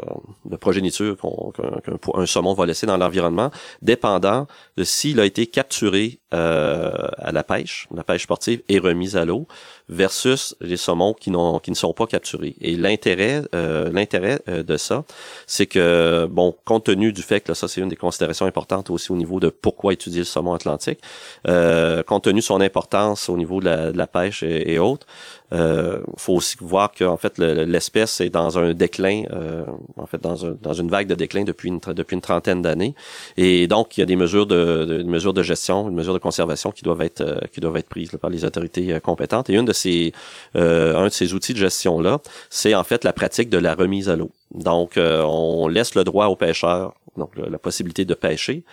[0.45, 3.49] de progéniture qu'un saumon va laisser dans l'environnement,
[3.81, 9.23] dépendant de s'il a été capturé à la pêche, la pêche sportive, et remis à
[9.23, 9.47] l'eau,
[9.89, 12.55] versus les saumons qui, n'ont, qui ne sont pas capturés.
[12.61, 15.03] Et l'intérêt, l'intérêt de ça,
[15.47, 18.89] c'est que, bon, compte tenu du fait que là, ça c'est une des considérations importantes
[18.89, 20.99] aussi au niveau de pourquoi étudier le saumon atlantique,
[21.47, 25.07] euh, compte tenu de son importance au niveau de la, pêche et, autres,
[25.53, 29.63] euh, faut aussi voir qu'en fait l'espèce est dans un déclin, euh,
[29.97, 31.79] en fait dans, un, dans une vague de déclin depuis une,
[32.21, 32.95] trentaine d'années,
[33.37, 36.83] et donc il y a des mesures de, mesures gestion, une mesure de conservation qui
[36.83, 39.49] doivent être euh, prises par les autorités euh, compétentes.
[39.49, 40.13] Et une de ces
[40.55, 44.09] un de ces outils de gestion là, c'est en fait la pratique de la remise
[44.09, 44.31] à l'eau.
[44.53, 48.63] Donc on laisse le droit aux pêcheurs, donc la possibilité de pêcher,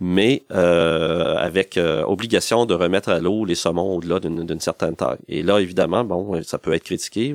[0.00, 5.18] mais euh, avec euh, obligation de remettre à l'eau les saumons au-delà d'une certaine taille.
[5.28, 7.34] Et là, évidemment, bon, ça peut être critiqué.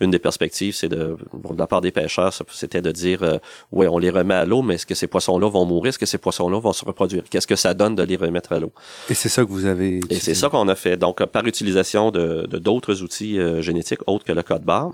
[0.00, 3.38] Une des perspectives, c'est de, bon, de la part des pêcheurs, c'était de dire, euh,
[3.72, 5.90] ouais, on les remet à l'eau, mais est-ce que ces poissons-là vont mourir?
[5.90, 7.24] Est-ce que ces poissons-là vont se reproduire?
[7.30, 8.72] Qu'est-ce que ça donne de les remettre à l'eau?
[9.08, 10.00] Et c'est ça que vous avez.
[10.10, 10.96] Et c'est ça qu'on a fait.
[10.96, 14.92] Donc, par utilisation de d'autres outils génétiques autres que le code barre,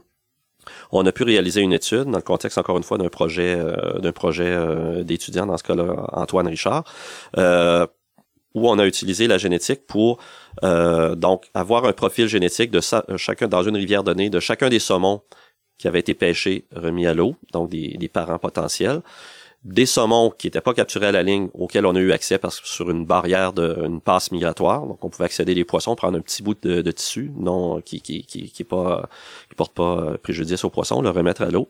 [0.91, 3.99] on a pu réaliser une étude dans le contexte encore une fois d'un projet euh,
[3.99, 6.85] d'un projet euh, d'étudiants dans ce cas-là Antoine Richard
[7.39, 7.87] euh,
[8.55, 10.19] où on a utilisé la génétique pour
[10.63, 12.81] donc avoir un profil génétique de
[13.17, 15.23] chacun dans une rivière donnée de chacun des saumons
[15.79, 19.01] qui avaient été pêchés remis à l'eau donc des, des parents potentiels
[19.65, 22.61] des saumons qui n'étaient pas capturés à la ligne auxquels on a eu accès parce
[22.61, 24.87] que sur une barrière de une passe migratoire.
[24.87, 28.25] Donc on pouvait accéder les poissons prendre un petit bout de, tissu non qui qui
[28.25, 31.69] qui qui qui porte pas préjudice aux poissons le remettre à l'eau.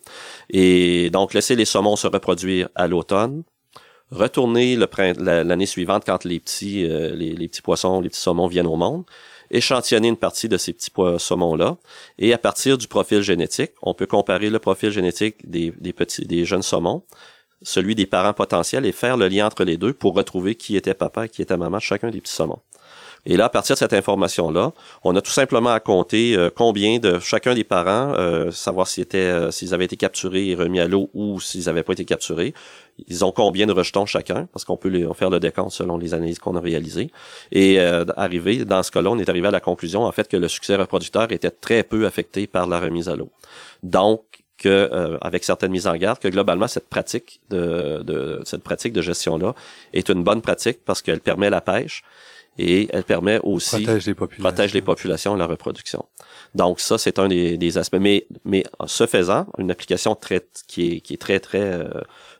[0.48, 3.42] Et donc laisser les saumons se reproduire à l'automne.
[4.10, 9.04] Retourner l'année suivante quand les petits euh, petits poissons les petits saumons viennent au monde.
[9.50, 11.76] Échantillonner une partie de ces petits saumons là
[12.18, 16.24] et à partir du profil génétique on peut comparer le profil génétique des, des petits
[16.24, 17.02] des jeunes saumons
[17.62, 20.94] celui des parents potentiels et faire le lien entre les deux pour retrouver qui était
[20.94, 22.60] papa et qui était maman chacun des petits saumons.
[23.24, 24.72] Et là, à partir de cette information-là,
[25.04, 29.50] on a tout simplement à compter euh, combien de chacun des parents, euh, savoir euh,
[29.52, 32.52] s'ils avaient été capturés et remis à l'eau ou s'ils n'avaient pas été capturés.
[33.06, 36.14] Ils ont combien de rejetons chacun, parce qu'on peut les, faire le décompte selon les
[36.14, 37.10] analyses qu'on a réalisées.
[37.52, 40.46] Et arrivé, dans ce cas-là, on est arrivé à la conclusion, en fait, que le
[40.46, 43.30] succès reproducteur était très peu affecté par la remise à l'eau.
[43.82, 48.62] Donc, que euh, avec certaines mises en garde que globalement cette pratique de, de cette
[48.62, 49.54] pratique de gestion là
[49.92, 52.02] est une bonne pratique parce qu'elle permet la pêche
[52.58, 56.04] et elle permet aussi protège les populations, protège les populations et la reproduction.
[56.54, 60.92] Donc ça c'est un des, des, aspects mais mais ce faisant une application très qui
[60.92, 61.88] est qui est très très euh,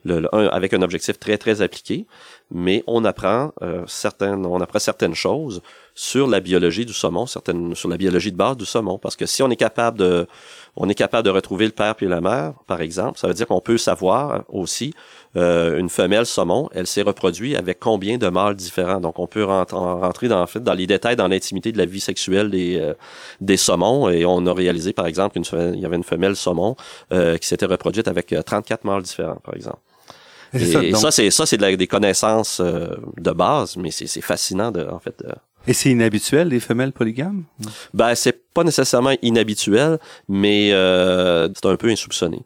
[0.04, 2.06] le, avec un objectif très très appliqué
[2.50, 5.62] mais on apprend euh, certaines on apprend certaines choses
[5.94, 9.26] sur la biologie du saumon certaines sur la biologie de base du saumon parce que
[9.26, 10.26] si on est capable de
[10.76, 13.18] on est capable de retrouver le père puis la mère, par exemple.
[13.18, 14.94] Ça veut dire qu'on peut savoir aussi
[15.36, 19.00] euh, une femelle saumon, elle s'est reproduite avec combien de mâles différents.
[19.00, 22.00] Donc on peut rentrer dans, en fait, dans les détails, dans l'intimité de la vie
[22.00, 22.94] sexuelle des, euh,
[23.40, 24.08] des saumons.
[24.08, 26.76] Et on a réalisé, par exemple, qu'il y avait une femelle saumon
[27.12, 29.78] euh, qui s'était reproduite avec 34 mâles différents, par exemple.
[30.58, 35.18] Et, ça, c'est ça, c'est des connaissances de base, mais c'est fascinant de, en fait.
[35.20, 35.32] De,
[35.66, 37.44] et c'est inhabituel, les femelles polygames?
[37.94, 42.40] Ben, c'est pas nécessairement inhabituel, mais euh, c'est un peu insoupçonné.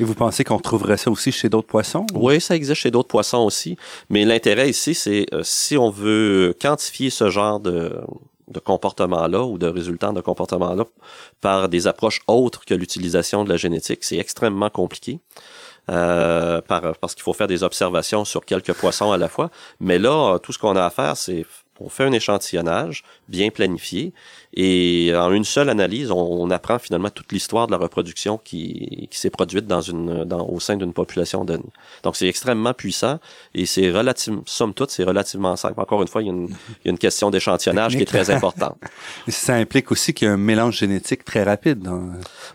[0.00, 2.06] Et vous pensez qu'on retrouverait ça aussi chez d'autres poissons?
[2.14, 3.76] Oui, ça existe chez d'autres poissons aussi.
[4.10, 8.00] Mais l'intérêt ici, c'est euh, si on veut quantifier ce genre de,
[8.48, 10.84] de comportement-là ou de résultats de comportement-là
[11.40, 15.18] par des approches autres que l'utilisation de la génétique, c'est extrêmement compliqué.
[15.90, 19.50] Euh, par, parce qu'il faut faire des observations sur quelques poissons à la fois.
[19.80, 21.46] Mais là, tout ce qu'on a à faire, c'est
[21.80, 24.12] on fait un échantillonnage bien planifié
[24.54, 29.18] et en une seule analyse, on, apprend finalement toute l'histoire de la reproduction qui, qui
[29.18, 31.62] s'est produite dans une, dans, au sein d'une population donnée.
[32.02, 33.18] Donc c'est extrêmement puissant
[33.54, 35.78] et c'est relativement, somme toute, c'est relativement simple.
[35.78, 38.06] Encore une fois, il y a une, il y a une question d'échantillonnage qui est
[38.06, 38.78] très importante.
[39.28, 41.80] ça implique aussi qu'il y a un mélange génétique très rapide.
[41.80, 42.02] Dans...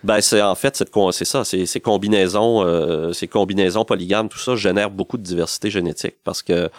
[0.03, 4.55] Ben c'est en fait c'est ça, c'est ces combinaisons, euh, ces combinaisons polygames, tout ça
[4.55, 6.69] génère beaucoup de diversité génétique parce que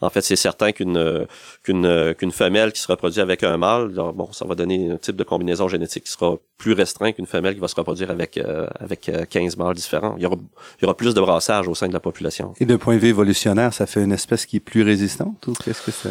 [0.00, 1.26] en fait c'est certain qu'une
[1.64, 4.96] qu'une qu'une qu'une femelle qui se reproduit avec un mâle, bon, ça va donner un
[4.96, 8.36] type de combinaison génétique qui sera plus restreint qu'une femelle qui va se reproduire avec
[8.38, 10.14] euh, avec 15 mâles différents.
[10.16, 12.54] Il y aura il y aura plus de brassage au sein de la population.
[12.60, 15.52] Et de point de vue évolutionnaire, ça fait une espèce qui est plus résistante ou
[15.52, 16.10] qu'est-ce que c'est?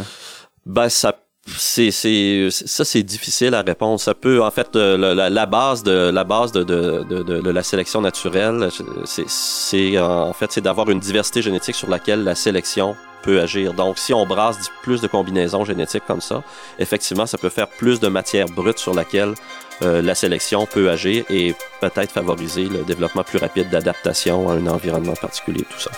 [0.65, 1.15] Ben ça
[1.47, 6.11] c'est c'est ça c'est difficile à répondre ça peut en fait la, la, base de
[6.11, 8.69] la base de de, de, de la sélection naturelle
[9.05, 13.73] c'est c'est en fait c'est d'avoir une diversité génétique sur laquelle la sélection peut agir.
[13.73, 16.43] Donc si on brasse plus de combinaisons génétiques comme ça
[16.77, 19.33] effectivement ça peut faire plus de matière brute sur laquelle
[19.81, 24.67] euh, la sélection peut agir et peut-être favoriser le développement plus rapide d'adaptation à un
[24.67, 25.91] environnement particulier tout ça.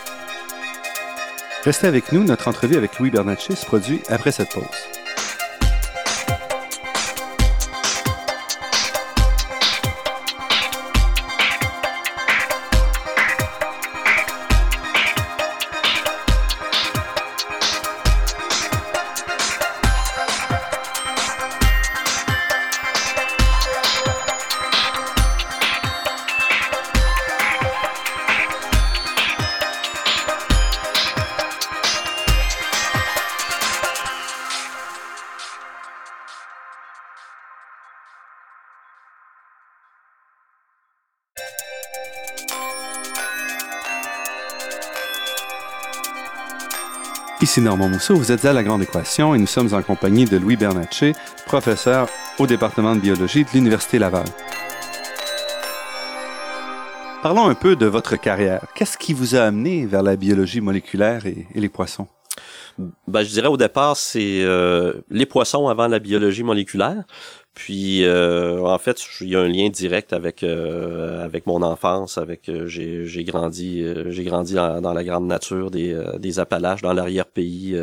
[1.64, 5.01] Restez avec nous, notre entrevue avec Louis Bernatchez se produit après cette pause.
[47.52, 50.38] Ici Normand Mousseau, vous êtes à La Grande Équation et nous sommes en compagnie de
[50.38, 51.12] Louis Bernatchez,
[51.46, 52.08] professeur
[52.40, 54.24] au département de biologie de l'Université Laval.
[57.22, 58.66] Parlons un peu de votre carrière.
[58.74, 62.08] Qu'est-ce qui vous a amené vers la biologie moléculaire et, les poissons?
[63.10, 67.04] Ben, je dirais au départ, c'est euh, les poissons avant la biologie moléculaire.
[67.54, 72.18] Puis euh, en fait, il y a un lien direct avec euh, avec mon enfance,
[72.18, 76.94] avec euh, j'ai j'ai grandi j'ai grandi dans, la grande nature des des Appalaches, dans
[76.94, 77.78] l'arrière-pays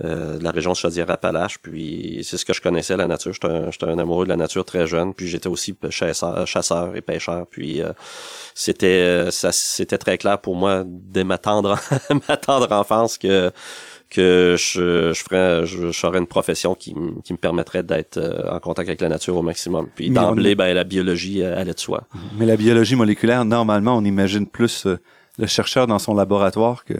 [0.00, 1.58] de la région de Chaudière-Appalaches.
[1.58, 3.32] Puis c'est ce que je connaissais la nature.
[3.32, 5.14] J'étais un, un amoureux de la nature très jeune.
[5.14, 7.46] Puis j'étais aussi chasseur, chasseur et pêcheur.
[7.46, 7.82] Puis
[8.54, 11.78] c'était ça c'était très clair pour moi dès ma tendre
[12.28, 13.52] ma tendre enfance que
[14.12, 18.60] que je, je ferais, je, je une profession qui, qui me permettrait d'être euh, en
[18.60, 19.88] contact avec la nature au maximum.
[19.94, 22.04] Puis d'emblée, ben, la biologie euh, allait de soi.
[22.36, 24.98] Mais la biologie moléculaire, normalement, on imagine plus euh,
[25.42, 26.94] le chercheur dans son laboratoire que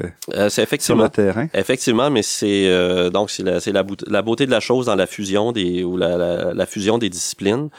[0.48, 1.48] c'est effectivement, sur le terrain?
[1.54, 2.68] Effectivement, mais c'est
[3.10, 6.16] donc c'est la, la, la, beauté de la chose dans la fusion des ou la,
[6.16, 7.70] la, la fusion des disciplines.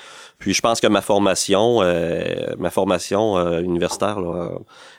[0.44, 4.50] Puis je pense que ma formation, euh, ma formation euh, universitaire là,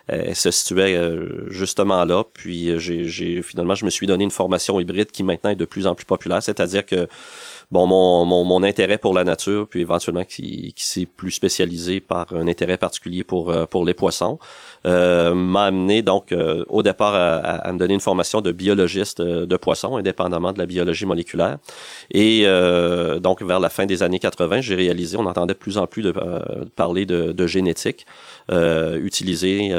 [0.07, 2.25] elle se situait euh, justement là.
[2.33, 5.87] Puis j'ai finalement je me suis donné une formation hybride qui maintenant est de plus
[5.87, 7.09] en plus populaire, c'est-à-dire que
[7.71, 12.01] bon mon, mon, mon, intérêt pour la nature, puis éventuellement qui, qui s'est plus spécialisé
[12.01, 14.39] par un intérêt particulier pour pour les poissons,
[14.87, 19.21] euh, m'a amené donc euh, au départ à, à, me donner une formation de biologiste
[19.21, 21.59] euh, de poissons, indépendamment de la biologie moléculaire.
[22.11, 22.45] Et
[23.21, 26.03] donc vers la fin des années 80, j'ai réalisé, on entendait de plus en plus
[26.03, 26.13] de,
[26.77, 28.07] parler de, de génétique
[28.51, 29.73] euh, utilisée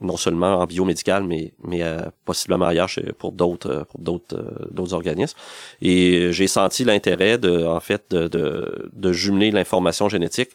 [0.00, 1.82] non seulement en biomédical, mais mais
[2.24, 5.36] possiblement ailleurs pour d'autres pour d'autres d'autres organismes.
[5.82, 10.50] Et j'ai senti l'intérêt de en fait de, de, de jumeler l'information génétique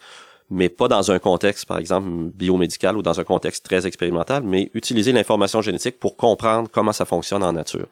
[0.52, 4.70] mais pas dans un contexte, par exemple, biomédical ou dans un contexte très expérimental, mais
[4.74, 7.88] utiliser l'information génétique pour comprendre comment ça fonctionne en nature.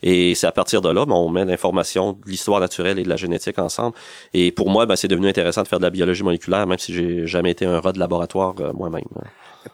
[0.00, 3.08] Et c'est à partir de là, ben, on met l'information de l'histoire naturelle et de
[3.08, 3.96] la génétique ensemble.
[4.32, 6.94] Et pour moi, ben, c'est devenu intéressant de faire de la biologie moléculaire, même si
[6.94, 9.02] j'ai jamais été un rat de laboratoire euh, moi-même.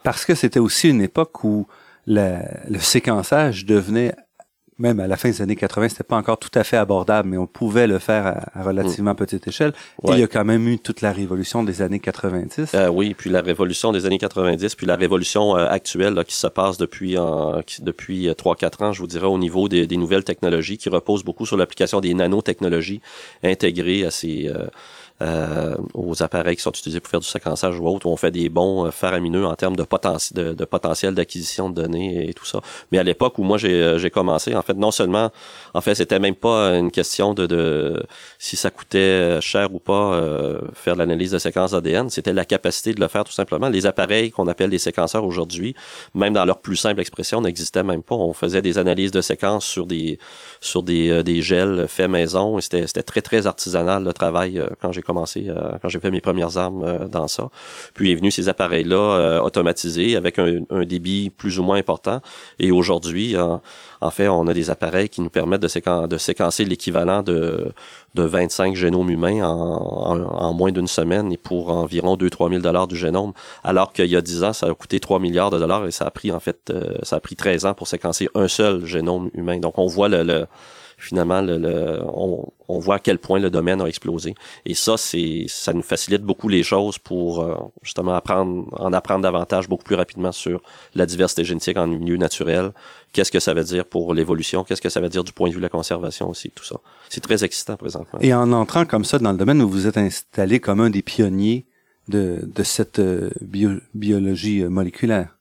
[0.01, 1.67] Parce que c'était aussi une époque où
[2.07, 4.15] le séquençage devenait
[4.81, 7.37] même à la fin des années 80, c'était pas encore tout à fait abordable, mais
[7.37, 9.73] on pouvait le faire à, relativement petite échelle.
[10.07, 12.71] Et il y a quand même eu toute la révolution des années 90.
[12.73, 16.35] Euh, oui, puis la révolution des années 90, puis la révolution euh, actuelle là, qui
[16.35, 18.31] se passe depuis en, depuis 3-4
[18.83, 21.57] euh, ans, je vous dirais, au niveau des, des, nouvelles technologies, qui reposent beaucoup sur
[21.57, 23.01] l'application des nanotechnologies
[23.43, 24.67] intégrées à ces euh,
[25.21, 28.31] euh, aux appareils qui sont utilisés pour faire du séquençage ou autre, où on fait
[28.31, 32.45] des bons euh, faramineux en termes de, potentiel de, potentiel d'acquisition de données et tout
[32.45, 32.61] ça.
[32.91, 35.29] Mais à l'époque où moi j'ai, euh, j'ai commencé, en fait, non seulement,
[35.75, 38.03] en fait, c'était même pas une question de, de
[38.39, 42.93] si ça coûtait cher ou pas euh, faire l'analyse de séquences ADN, c'était la capacité
[42.93, 43.69] de le faire tout simplement.
[43.69, 45.75] Les appareils qu'on appelle des séquenceurs aujourd'hui,
[46.15, 48.15] même dans leur plus simple expression, n'existaient même pas.
[48.15, 50.17] On faisait des analyses de séquences sur des
[50.61, 52.59] sur des, des gels faits maison.
[52.59, 56.21] C'était, c'était très très artisanal le travail quand j'ai commencé, euh, quand j'ai fait mes
[56.21, 57.49] premières armes euh, dans ça.
[57.93, 62.21] Puis est venu ces appareils-là euh, automatisés avec un, débit plus ou moins important.
[62.59, 67.71] Et aujourd'hui, en fait, on a des appareils qui nous permettent de, séquencer l'équivalent de,
[68.15, 72.95] de 25 génomes humains en, moins d'une semaine et pour environ 2-3 000 dollars du
[72.95, 75.91] génome, alors qu'il y a 10 ans, ça a coûté 3 milliards de dollars et
[75.91, 79.29] ça a pris en fait, ça a pris 13 ans pour séquencer un seul génome
[79.33, 79.59] humain.
[79.59, 80.47] Donc on voit le
[81.01, 84.35] finalement, le, on, voit à quel point le domaine a explosé.
[84.65, 89.67] Et ça, ça nous facilite beaucoup les choses pour euh, justement apprendre, en apprendre davantage
[89.67, 90.61] beaucoup plus rapidement sur
[90.95, 92.71] la diversité génétique en milieu naturel.
[93.11, 94.63] Qu'est-ce que ça veut dire pour l'évolution?
[94.63, 96.77] Qu'est-ce que ça veut dire du point de vue de la conservation aussi, tout ça?
[97.09, 98.19] C'est très excitant présentement.
[98.21, 101.01] Et en entrant comme ça dans le domaine où vous êtes installé comme un des
[101.01, 101.65] pionniers
[102.07, 103.29] de, cette euh,
[103.93, 105.37] biologie moléculaire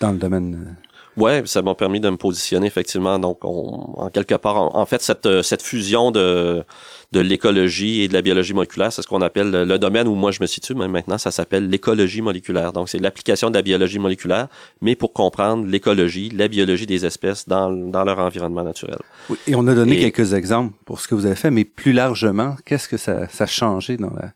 [0.00, 0.76] dans le domaine
[1.18, 3.18] Ouais, ça m'a permis de me positionner effectivement.
[3.18, 6.64] Donc, en quelque part, en, fait, cette, euh, cette fusion de,
[7.10, 10.30] de l'écologie et de la biologie moléculaire, c'est ce qu'on appelle le, domaine où moi
[10.30, 10.76] je me situe.
[10.76, 12.72] Mais maintenant, ça s'appelle l'écologie moléculaire.
[12.72, 14.46] Donc, c'est l'application de la biologie moléculaire,
[14.80, 18.98] mais pour comprendre l'écologie, la biologie des espèces dans, dans leur environnement naturel.
[19.28, 21.92] Oui, et on a donné quelques exemples pour ce que vous avez fait, mais plus
[21.92, 24.32] largement, qu'est-ce que ça, ça a changé dans la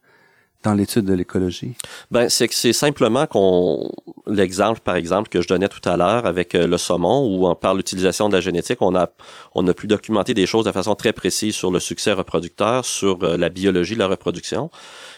[0.62, 1.75] dans l'étude de l'écologie?
[2.11, 3.90] Ben, c'est que c'est simplement qu'on
[4.27, 7.75] l'exemple, par exemple, que je donnais tout à l'heure avec euh, le saumon, où par
[7.75, 9.11] l'utilisation de la génétique, on a
[9.55, 13.22] on a pu documenter des choses de façon très précise sur le succès reproducteur, sur
[13.22, 14.70] euh, la biologie de la reproduction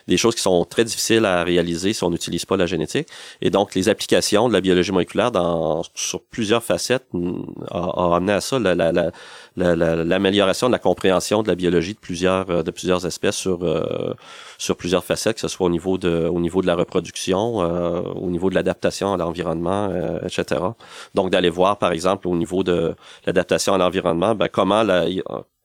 [0.09, 3.09] des choses qui sont très difficiles à réaliser si on n'utilise pas la génétique.
[3.41, 8.33] Et donc, les applications de la biologie moléculaire dans, sur plusieurs facettes mm, a, amené
[8.33, 12.71] à ça l'amélioration la, la, de la compréhension de la biologie de plusieurs euh, de
[12.71, 14.15] plusieurs espèces sur euh,
[14.59, 18.01] sur plusieurs facettes, que ce soit au niveau de au niveau de la reproduction, euh,
[18.01, 19.93] au niveau de l'adaptation à l'environnement,
[20.25, 20.61] etc.
[21.15, 22.95] Donc d'aller voir par exemple au niveau de
[23.27, 25.07] l'adaptation à l'environnement, ben, comment la,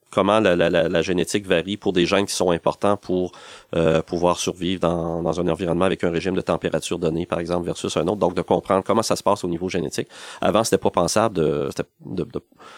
[0.09, 3.31] comment la, la, la, génétique varie pour des gènes qui sont importants pour
[3.75, 7.65] euh, pouvoir survivre dans, dans, un environnement avec un régime de température donné, par exemple,
[7.65, 8.17] versus un autre.
[8.17, 10.07] Donc, de comprendre comment ça se passe au niveau génétique.
[10.41, 11.69] Avant, c'était pas pensable de,
[12.05, 12.23] de,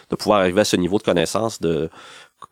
[0.10, 1.90] de, pouvoir arriver à ce niveau de connaissance, de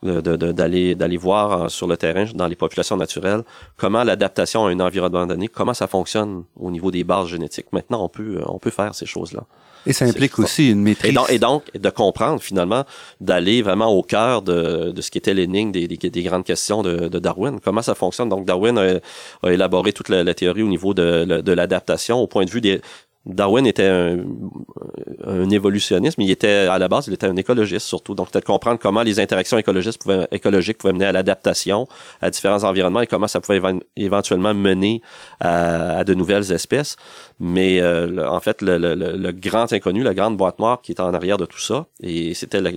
[0.03, 3.43] d'aller d'aller voir euh, sur le terrain dans les populations naturelles
[3.75, 8.03] comment l'adaptation à un environnement donné comment ça fonctionne au niveau des bases génétiques maintenant
[8.03, 9.45] on peut on peut faire ces choses là
[9.85, 11.17] et ça implique aussi une maîtrise.
[11.29, 12.83] Et donc, de comprendre finalement,
[13.21, 17.07] d'aller vraiment au cœur de, de ce qui était l'énigme des, des, grandes questions de,
[17.07, 17.59] de, Darwin.
[17.63, 18.29] Comment ça fonctionne?
[18.29, 18.99] Donc, Darwin a,
[19.47, 22.61] a élaboré toute la, la, théorie au niveau de, de l'adaptation au point de vue
[22.61, 22.81] des,
[23.29, 24.19] Darwin était un,
[25.25, 28.15] un, évolutionniste, mais il était à la base, il était un écologiste surtout.
[28.15, 29.57] Donc, peut-être comprendre comment les interactions
[29.99, 31.87] pouvaient, écologiques pouvaient mener à l'adaptation
[32.21, 33.61] à différents environnements et comment ça pouvait
[33.95, 35.01] éventuellement mener
[35.39, 36.97] à, de nouvelles espèces.
[37.39, 40.99] Mais euh, en fait, le, le, le, grand inconnu, la grande boîte noire qui est
[40.99, 42.71] en arrière de tout ça, et c'était la,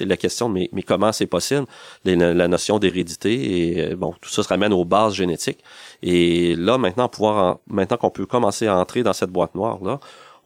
[0.00, 1.66] la question, mais, mais comment c'est possible,
[2.04, 5.60] la, la notion d'hérédité, et bon, tout ça se ramène aux bases génétiques.
[6.02, 9.54] Et là, maintenant, pouvoir maintenant qu'on peut commencer à entrer dans cette boîte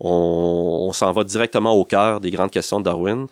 [0.01, 3.27] on, on s'en va directement au cœur des grandes questions de Darwin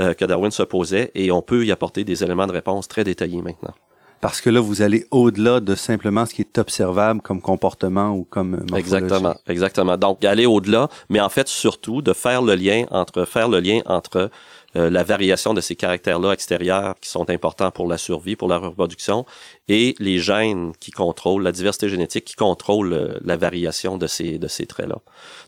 [0.00, 3.04] euh, que Darwin se posait et on peut y apporter des éléments de réponse très
[3.04, 3.74] détaillés maintenant.
[4.22, 8.22] Parce que là, vous allez au-delà de simplement ce qui est observable comme comportement ou
[8.22, 8.64] comme.
[8.76, 9.96] Exactement, exactement.
[9.96, 13.80] Donc, aller au-delà, mais en fait, surtout, de faire le lien entre, faire le lien
[13.84, 14.30] entre
[14.76, 18.58] euh, la variation de ces caractères-là extérieurs qui sont importants pour la survie, pour la
[18.58, 19.26] reproduction,
[19.68, 24.38] et les gènes qui contrôlent, la diversité génétique qui contrôle euh, la variation de ces,
[24.38, 24.98] de ces traits-là.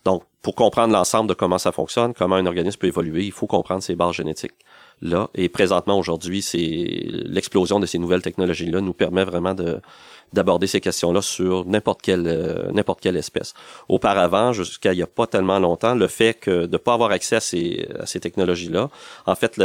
[0.05, 3.47] Donc, pour comprendre l'ensemble de comment ça fonctionne, comment un organisme peut évoluer, il faut
[3.47, 4.53] comprendre ces bases génétiques
[5.01, 5.31] là.
[5.35, 9.81] Et présentement, aujourd'hui, c'est l'explosion de ces nouvelles technologies-là nous permet vraiment de
[10.35, 13.55] d'aborder ces questions-là sur n'importe quelle euh, n'importe quelle espèce.
[13.89, 17.37] Auparavant, jusqu'à il y a pas tellement longtemps, le fait que de pas avoir accès
[17.37, 18.91] à ces, à ces technologies-là,
[19.27, 19.61] en fait,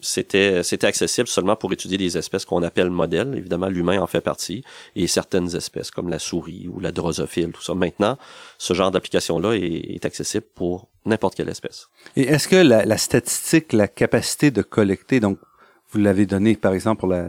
[0.00, 3.34] c'était c'était accessible seulement pour étudier des espèces qu'on appelle modèles.
[3.36, 4.64] Évidemment, l'humain en fait partie
[4.96, 7.74] et certaines espèces comme la souris ou la drosophile, tout ça.
[7.74, 8.16] Maintenant,
[8.58, 11.88] ce genre d'application-là est, est accessible pour n'importe quelle espèce.
[12.16, 15.38] Et est-ce que la, la, statistique, la capacité de collecter, donc
[15.92, 17.28] vous l'avez donné par exemple pour la,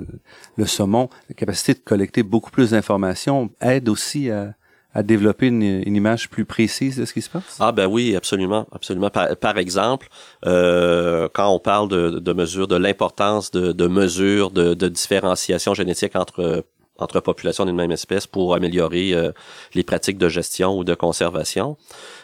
[0.57, 4.53] le saumon, la capacité de collecter beaucoup plus d'informations aide aussi à,
[4.93, 7.57] à développer une, une, image plus précise de ce qui se passe?
[7.59, 9.09] Ah ben oui, absolument, absolument.
[9.09, 10.07] Par, par exemple,
[10.45, 15.73] euh, quand on parle de, de mesures, de l'importance de, de mesures de, de différenciation
[15.73, 16.63] génétique entre
[16.97, 19.31] entre populations d'une même espèce pour améliorer euh,
[19.73, 21.75] les pratiques de gestion ou de conservation.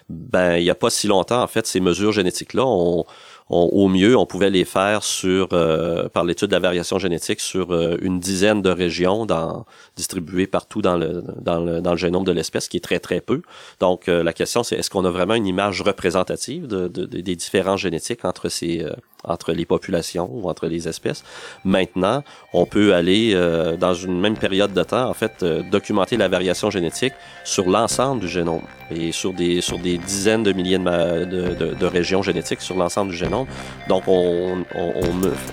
[0.09, 3.05] Ben, il n'y a pas si longtemps, en fait, ces mesures génétiques-là, ont
[3.49, 7.71] au mieux, on pouvait les faire sur euh, par l'étude de la variation génétique sur
[7.71, 12.23] euh, une dizaine de régions dans, distribuées partout dans le, dans le, dans le génome
[12.23, 13.41] de l'espèce, qui est très très peu.
[13.79, 17.35] Donc euh, la question c'est est-ce qu'on a vraiment une image représentative de, de, des
[17.35, 18.85] différences génétiques entre ces
[19.23, 21.23] entre les populations ou entre les espèces.
[21.63, 23.35] Maintenant, on peut aller
[23.79, 27.13] dans une même période de temps, en fait, documenter la variation génétique
[27.43, 28.61] sur l'ensemble du génome
[28.91, 33.11] et sur des sur des dizaines de milliers de, de, de régions génétiques sur l'ensemble
[33.11, 33.45] du génome
[33.87, 34.63] donc, on,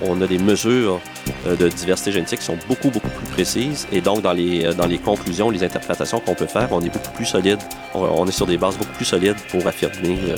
[0.02, 1.00] on, a des mesures
[1.46, 3.86] euh, de diversité génétique qui sont beaucoup, beaucoup plus précises.
[3.92, 6.90] Et donc, dans les, euh, dans les conclusions, les interprétations qu'on peut faire, on est
[6.90, 7.58] beaucoup plus solide.
[7.94, 10.36] On, est sur des bases beaucoup plus solides pour affirmer, euh,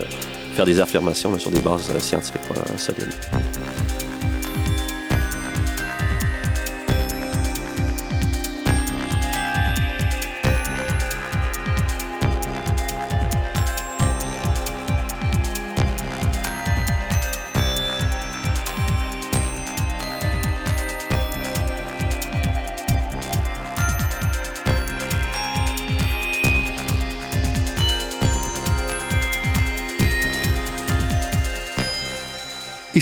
[0.59, 2.43] faire des affirmations sur des bases scientifiques
[2.79, 3.15] solides.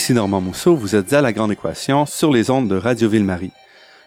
[0.06, 3.50] Ici Normand Mousseau, vous êtes à La Grande Équation sur les ondes de Radio Ville-Marie.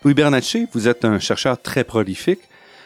[0.01, 2.39] Louis Bernatchez, vous êtes un chercheur très prolifique,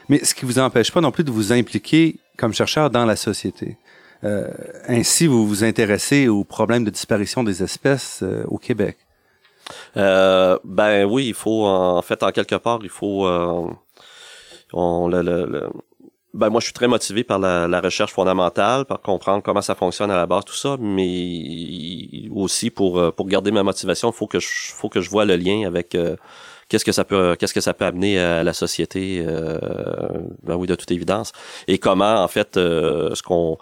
[0.10, 3.16] mais ce qui vous empêche pas non plus de vous impliquer comme chercheur dans la
[3.16, 3.78] société.
[4.24, 4.48] Euh,
[4.88, 8.98] ainsi, vous vous intéressez aux problèmes de disparition des espèces euh, au Québec.
[9.96, 13.28] Euh, ben oui, il faut en fait en quelque part, il faut
[14.74, 15.70] on le,
[16.34, 19.76] ben moi je suis très motivé par la, la, recherche fondamentale, par comprendre comment ça
[19.76, 24.28] fonctionne à la base tout ça, mais aussi pour euh, pour garder ma motivation, faut
[24.28, 26.16] que je faut que je vois le lien avec euh,
[26.70, 29.60] qu'est-ce que ça peut qu'est-ce que ça peut amener à la société euh,
[30.44, 31.34] ben oui de toute évidence.
[31.68, 33.58] Et comment en fait ce qu'on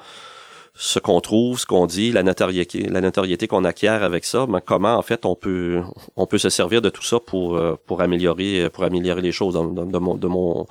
[0.74, 4.62] ce qu'on trouve, ce qu'on dit, la notoriété, la notoriété qu'on acquiert avec ça, mais
[4.66, 5.82] comment en fait on peut
[6.16, 10.00] on peut se servir de tout ça pour pour améliorer pour améliorer les choses de
[10.00, 10.66] mon de mon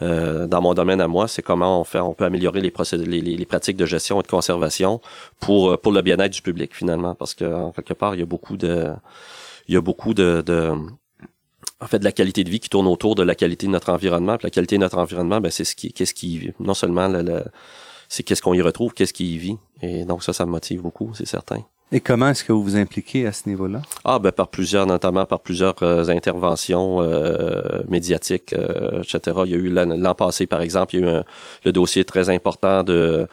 [0.00, 3.20] euh, dans mon domaine à moi, c'est comment on fait, on peut améliorer les, les,
[3.20, 5.00] les, pratiques de gestion et de conservation
[5.38, 8.26] pour pour le bien-être du public finalement, parce que en quelque part il y a
[8.26, 8.88] beaucoup de
[9.68, 10.72] il y a beaucoup de, de
[11.80, 13.90] en fait de la qualité de vie qui tourne autour de la qualité de notre
[13.90, 14.36] environnement.
[14.38, 17.44] Puis la qualité de notre environnement, ben c'est ce qui qu'est-ce qui non seulement le
[18.08, 19.56] c'est qu'est-ce qu'on y retrouve, qu'est-ce qui y vit.
[19.80, 21.64] Et donc ça, ça me motive beaucoup, c'est certain.
[21.94, 23.82] Et comment est-ce que vous vous impliquez à ce niveau-là?
[24.04, 29.42] Ah, ben par plusieurs, notamment par plusieurs euh, interventions euh, médiatiques, euh, etc.
[29.44, 31.22] Il y a eu l'an passé, par exemple, il y a eu
[31.66, 33.28] le dossier très important de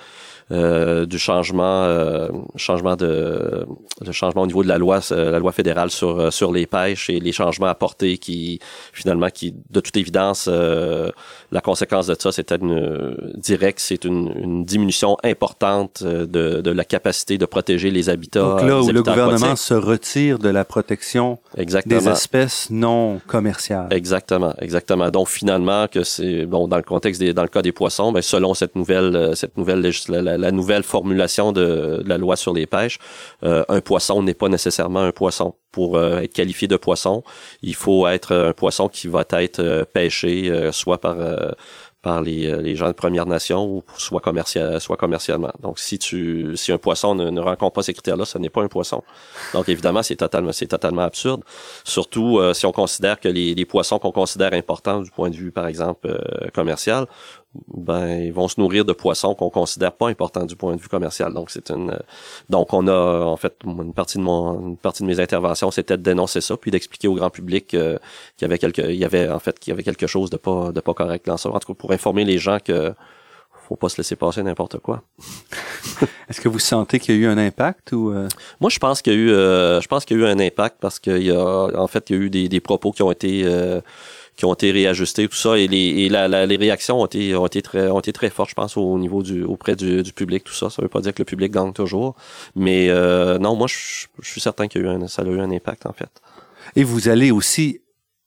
[0.52, 3.68] euh, du changement euh, changement de
[4.04, 7.08] le changement au niveau de la loi euh, la loi fédérale sur sur les pêches
[7.12, 8.60] et les changements apportés qui
[8.92, 14.66] finalement qui de toute évidence la conséquence de ça c'était une direct c'est une, une,
[14.66, 19.56] diminution importante de, de la capacité de protéger les habitats donc là où le gouvernement
[19.56, 22.00] se retire de la protection exactement.
[22.00, 23.90] des espèces non commerciales.
[23.92, 25.12] Exactement exactement.
[25.12, 28.24] Donc finalement que c'est bon dans le contexte des dans le cas des poissons ben
[28.24, 33.00] selon cette nouvelle cette nouvelle législation la nouvelle formulation de, la loi sur les pêches,
[33.44, 35.56] euh, un poisson n'est pas nécessairement un poisson.
[35.72, 37.24] Pour euh, être qualifié de poisson,
[37.62, 41.18] il faut être un poisson qui va être euh, pêché soit par
[42.02, 45.52] par les, les, gens de Première Nation ou soit commercial, soit commercialement.
[45.62, 48.70] Donc si tu si un poisson ne, rencontre pas ces critères-là, ce n'est pas un
[48.70, 49.04] poisson.
[49.54, 51.44] Donc évidemment, c'est totalement c'est totalement absurde.
[51.84, 55.52] Surtout si on considère que les, les poissons qu'on considère importants du point de vue
[55.52, 56.08] par exemple
[56.54, 57.06] commercial
[57.68, 60.88] ben ils vont se nourrir de poissons qu'on considère pas importants du point de vue
[60.88, 61.34] commercial.
[61.34, 61.98] Donc c'est une
[62.50, 65.98] donc on a en fait une partie de mon une partie de mes interventions c'était
[65.98, 67.98] de dénoncer ça puis d'expliquer au grand public euh,
[68.38, 70.38] qu'il y avait quelque il y avait en fait qu'il y avait quelque chose de
[70.38, 71.50] pas de pas correct dans ça.
[71.50, 72.94] En tout cas pour informer les gens que
[73.68, 75.04] faut pas se laisser passer n'importe quoi.
[76.30, 78.28] Est-ce que vous sentez qu'il y a eu un impact ou euh?
[78.60, 80.40] Moi, je pense qu'il y a eu, euh, je pense qu'il y a eu un
[80.40, 83.04] impact parce qu'il y a, en fait, il y a eu des, des propos qui
[83.04, 83.44] ont été
[84.40, 87.90] qui ont été réajustés, tout ça, et les, les réactions ont été, ont été très,
[87.90, 90.70] ont été très fortes, je pense, au niveau du, auprès du, public, tout ça.
[90.70, 92.16] Ça veut pas dire que le public gagne toujours,
[92.56, 96.22] mais euh, non, moi, je, suis certain un, ça a eu un impact en fait.
[96.78, 97.82] Et vous allez aussi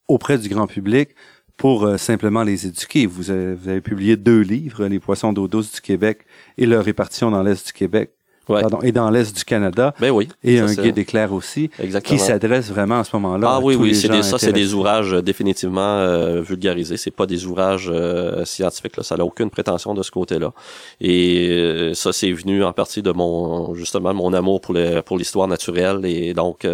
[0.07, 1.15] auprès du grand public
[1.57, 3.07] pour euh, simplement les éduquer.
[3.07, 6.27] Vous avez, publié deux livres, Les poissons d'eau douce du Québec
[6.59, 8.11] et leur répartition dans l'Est du Québec
[8.47, 9.95] pardon, et dans l'Est du Canada.
[10.01, 10.29] Ben oui.
[10.43, 12.19] Et un guide éclair aussi, Exactement.
[12.19, 13.49] qui s'adresse vraiment à ce moment-là.
[13.51, 16.97] Ah oui, oui, c'est des, ça, c'est des ouvrages euh, définitivement euh, vulgarisés.
[16.97, 18.97] C'est pas des ouvrages euh, scientifiques.
[18.97, 19.03] Là.
[19.03, 20.53] Ça n'a aucune prétention de ce côté-là.
[21.01, 25.49] Et euh, ça, c'est venu en partie de mon justement mon amour pour pour l'histoire
[25.49, 26.67] naturelle et donc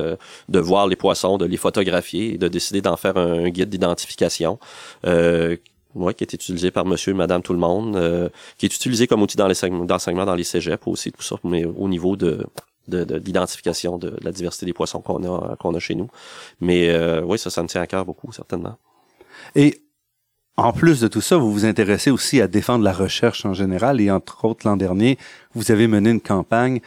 [0.49, 3.69] de voir les poissons, de les photographier et de décider d'en faire un, un guide
[3.69, 4.59] d'identification
[5.95, 9.23] ouais, qui est utilisé par monsieur, madame, tout le monde, euh, qui est utilisé comme
[9.23, 12.45] outil dans d'enseignement dans les cégeps aussi, tout ça, mais au niveau de
[12.89, 16.09] d'identification de, de, la diversité des poissons qu'on a qu'on a chez nous.
[16.63, 18.79] Mais euh, oui, ça, ça me tient à cœur beaucoup, certainement.
[19.55, 19.83] Et
[20.57, 24.01] en plus de tout ça, vous vous intéressez aussi à défendre la recherche en général
[24.01, 25.19] et entre autres l'an dernier,
[25.55, 26.81] vous avez mené une campagne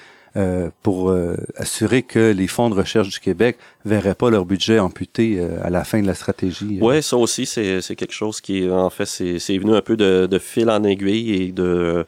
[0.81, 5.37] pour euh, assurer que les fonds de recherche du Québec verraient pas leur budget amputé
[5.37, 6.79] euh, à la fin de la stratégie.
[6.81, 9.97] Oui, ça aussi, c'est, c'est quelque chose qui, en fait, c'est, c'est venu un peu
[9.97, 12.05] de, de fil en aiguille et de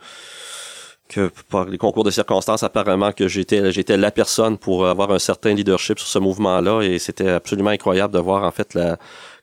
[1.10, 5.20] que par les concours de circonstances, apparemment que j'étais j'étais la personne pour avoir un
[5.20, 8.98] certain leadership sur ce mouvement-là et c'était absolument incroyable de voir en fait la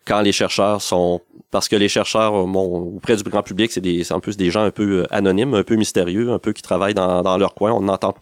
[0.06, 1.20] quand les chercheurs sont
[1.50, 4.62] parce que les chercheurs bon, auprès du grand public c'est des en plus des gens
[4.62, 7.72] un peu euh, anonymes un peu mystérieux un peu qui travaillent dans, dans leur coin
[7.72, 8.14] on entend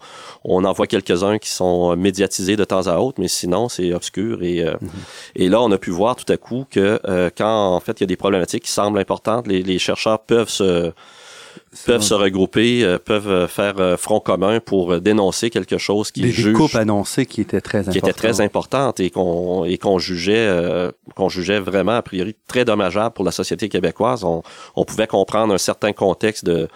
[0.45, 4.43] on en voit quelques-uns qui sont médiatisés de temps à autre mais sinon c'est obscur
[4.43, 5.37] et euh, mm-hmm.
[5.37, 8.03] et là on a pu voir tout à coup que euh, quand en fait il
[8.03, 10.93] y a des problématiques qui semblent importantes les, les chercheurs peuvent se
[11.87, 16.31] peuvent se regrouper, euh, peuvent euh, faire euh, front commun pour dénoncer quelque chose qui
[16.31, 20.49] juge, coupes annoncées qui étaient très qui était très importante et qu'on et qu'on jugeait
[21.15, 24.25] qu'on jugeait vraiment a priori très dommageable pour la société québécoise.
[24.25, 24.43] On,
[24.77, 26.69] on pouvait comprendre un certain contexte de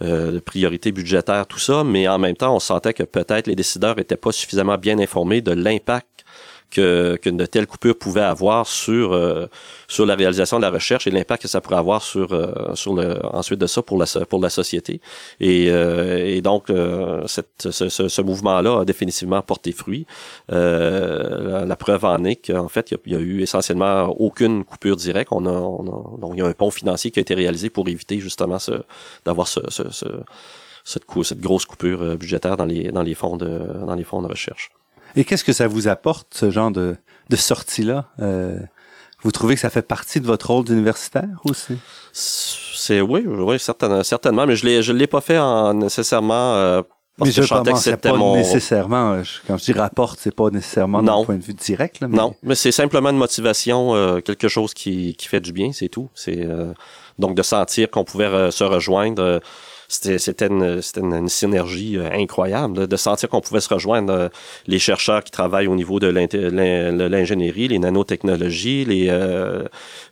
[0.00, 3.98] de priorités budgétaires, tout ça, mais en même temps, on sentait que peut-être les décideurs
[3.98, 6.24] étaient pas suffisamment bien informés de l'impact
[6.70, 9.46] que qu'une de telles coupures pouvait avoir sur euh,
[9.88, 12.94] sur la réalisation de la recherche et l'impact que ça pourrait avoir sur euh, sur
[12.94, 15.00] le ensuite de ça pour la pour la société
[15.40, 16.72] et, euh, et donc
[17.26, 20.06] cette, ce, ce, mouvement-là a définitivement porté fruit.
[20.48, 25.30] La, preuve en est qu'en fait il y, a, eu essentiellement aucune coupure directe.
[25.32, 27.70] On a, on a, donc il y a un pont financier qui a été réalisé
[27.70, 28.72] pour éviter justement ce
[29.24, 29.82] d'avoir ce, ce,
[30.84, 33.48] cette, cette grosse coupure budgétaire dans les dans les fonds de
[33.86, 34.70] dans les fonds de recherche.
[35.16, 36.96] Et qu'est-ce que ça vous apporte, ce genre de,
[37.28, 38.06] de sortie-là?
[38.20, 38.58] Euh,
[39.22, 41.76] vous trouvez que ça fait partie de votre rôle d'universitaire aussi?
[42.12, 46.82] C'est oui, oui, certainement, certainement, mais je l'ai je l'ai pas fait en nécessairement euh,
[47.18, 50.48] parce mais que je, je que c'était mon nécessairement quand je dis rapporte, c'est pas
[50.48, 52.16] nécessairement d'un point de vue direct là, mais...
[52.16, 55.90] Non, mais c'est simplement une motivation euh, quelque chose qui qui fait du bien, c'est
[55.90, 56.08] tout.
[56.14, 56.72] C'est euh,
[57.18, 59.40] donc de sentir qu'on pouvait se rejoindre
[59.90, 64.28] c'était une, une, synergie euh, incroyable de sentir qu'on pouvait se rejoindre euh,
[64.68, 69.66] les chercheurs qui travaillent au niveau de l'ingénierie, les nanotechnologies, les, euh,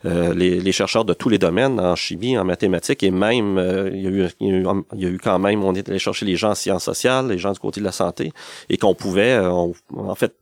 [0.05, 3.59] les, les, chercheurs de tous les domaines en chimie, en mathématiques et même
[3.95, 4.67] il, y a eu, il,
[4.97, 7.39] y a eu, quand même on est allé chercher les gens en sciences sociales, les
[7.39, 8.33] gens du côté de la santé
[8.69, 10.35] et qu'on pouvait en fait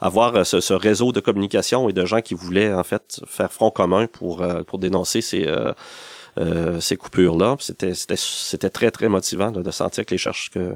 [0.00, 3.70] avoir ce, ce, réseau de communication et de gens qui voulaient en fait faire front
[3.70, 5.46] commun pour pour dénoncer ces
[6.38, 7.56] euh, ces coupures-là.
[7.60, 10.74] C'était, c'était, c'était très, très motivant de sentir que les chercheurs, que,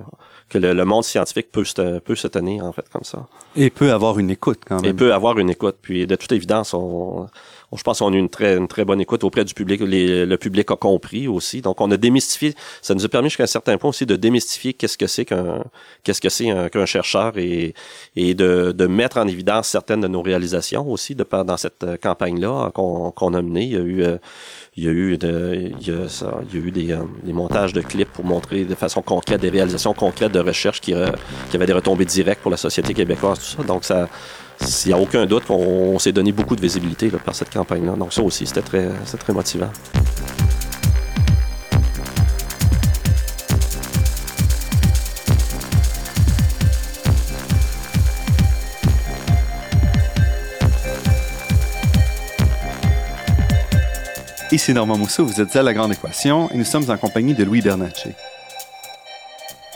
[0.49, 3.27] que le, monde scientifique peut se, peut se tenir, en fait, comme ça.
[3.57, 4.91] Et peut avoir une écoute, quand même.
[4.91, 5.77] Et peut avoir une écoute.
[5.83, 7.27] Puis, de toute évidence, on,
[7.77, 9.81] je pense qu'on a eu une très, une très bonne écoute auprès du public.
[9.81, 11.62] le public a compris aussi.
[11.62, 12.55] Donc, on a démystifié.
[12.83, 15.62] Ça nous a permis jusqu'à un certain point aussi de démystifier qu'est-ce que c'est qu'un,
[16.03, 17.75] qu'est-ce que c'est qu'un chercheur et,
[18.16, 21.97] et de, de mettre en évidence certaines de nos réalisations aussi de, dans cette euh,
[21.97, 23.64] campagne-là qu'on, a menée.
[23.64, 24.18] Il y a eu, euh,
[24.77, 26.99] il y a eu, de, il y a, ça, il y a eu des, euh,
[27.23, 30.93] des, montages de clips pour montrer de façon concrète des réalisations concrètes de recherche qui,
[31.51, 33.62] qui avaient des retombées directes pour la société québécoise, tout ça.
[33.62, 34.09] Donc, ça,
[34.63, 37.93] il n'y a aucun doute qu'on s'est donné beaucoup de visibilité par cette campagne-là.
[37.93, 38.89] Donc ça aussi, c'était très,
[39.19, 39.71] très motivant.
[54.53, 57.45] Ici Normand Mousseau, vous êtes à La Grande Équation et nous sommes en compagnie de
[57.45, 58.17] Louis Bernatchez.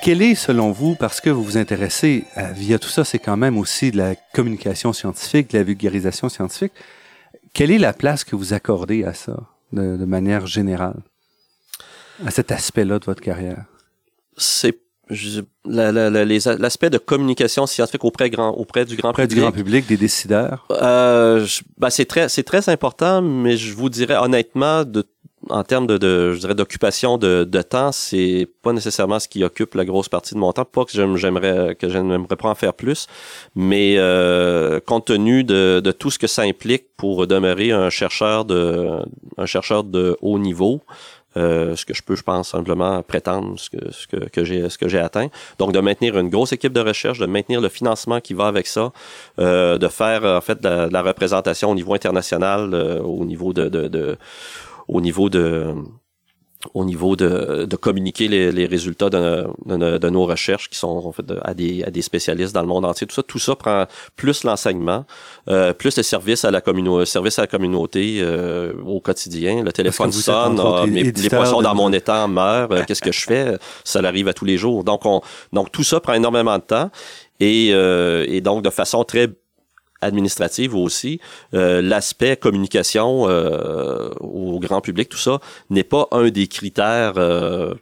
[0.04, 3.38] Quelle est, selon vous, parce que vous vous intéressez à, via tout ça, c'est quand
[3.38, 6.72] même aussi de la communication scientifique, de la vulgarisation scientifique,
[7.54, 9.34] quelle est la place que vous accordez à ça,
[9.72, 11.00] de, de manière générale,
[12.26, 13.64] à cet aspect-là de votre carrière?
[14.36, 14.78] C'est
[15.64, 19.36] l'aspect de communication scientifique auprès, grand, auprès du grand auprès public.
[19.36, 20.66] du grand public, des décideurs.
[20.70, 21.46] Euh,
[21.78, 25.02] ben c'est très, c'est très important, mais je vous dirais honnêtement, de
[25.50, 29.44] en termes de, de je dirais d'occupation de, de temps, c'est pas nécessairement ce qui
[29.44, 30.64] occupe la grosse partie de mon temps.
[30.64, 33.06] Pas que j'aimerais que j'aimerais pas en faire plus,
[33.54, 38.44] mais euh, compte tenu de, de tout ce que ça implique pour demeurer un chercheur
[38.44, 39.00] de
[39.36, 40.80] un chercheur de haut niveau,
[41.36, 44.68] euh, ce que je peux, je pense, simplement prétendre ce que, ce que, que j'ai
[44.68, 45.28] ce que j'ai atteint.
[45.58, 48.66] Donc, de maintenir une grosse équipe de recherche, de maintenir le financement qui va avec
[48.66, 48.92] ça,
[49.40, 53.24] euh, de faire en fait de la, de la, représentation au niveau international, euh, au
[53.24, 54.16] niveau de, de, de
[54.88, 55.74] au niveau de
[56.72, 60.88] au niveau de, de communiquer les, les résultats de, de, de, nos recherches qui sont
[60.88, 63.06] en fait à, des, à des spécialistes dans le monde entier.
[63.06, 65.04] Tout ça, tout ça prend plus l'enseignement,
[65.48, 69.62] euh, plus le service à la communauté, service à la communauté euh, au quotidien.
[69.62, 72.72] Le téléphone sonne, ah, mes, les poissons dans mon étang meurent.
[72.72, 73.58] Euh, qu'est-ce que je fais?
[73.84, 74.84] Ça arrive à tous les jours.
[74.84, 75.20] Donc, on,
[75.52, 76.90] donc tout ça prend énormément de temps.
[77.40, 79.28] Et, euh, et donc de façon très
[80.04, 81.20] administrative aussi,
[81.54, 85.40] euh, l'aspect communication euh, au grand public, tout ça,
[85.70, 87.74] n'est pas un des critères euh,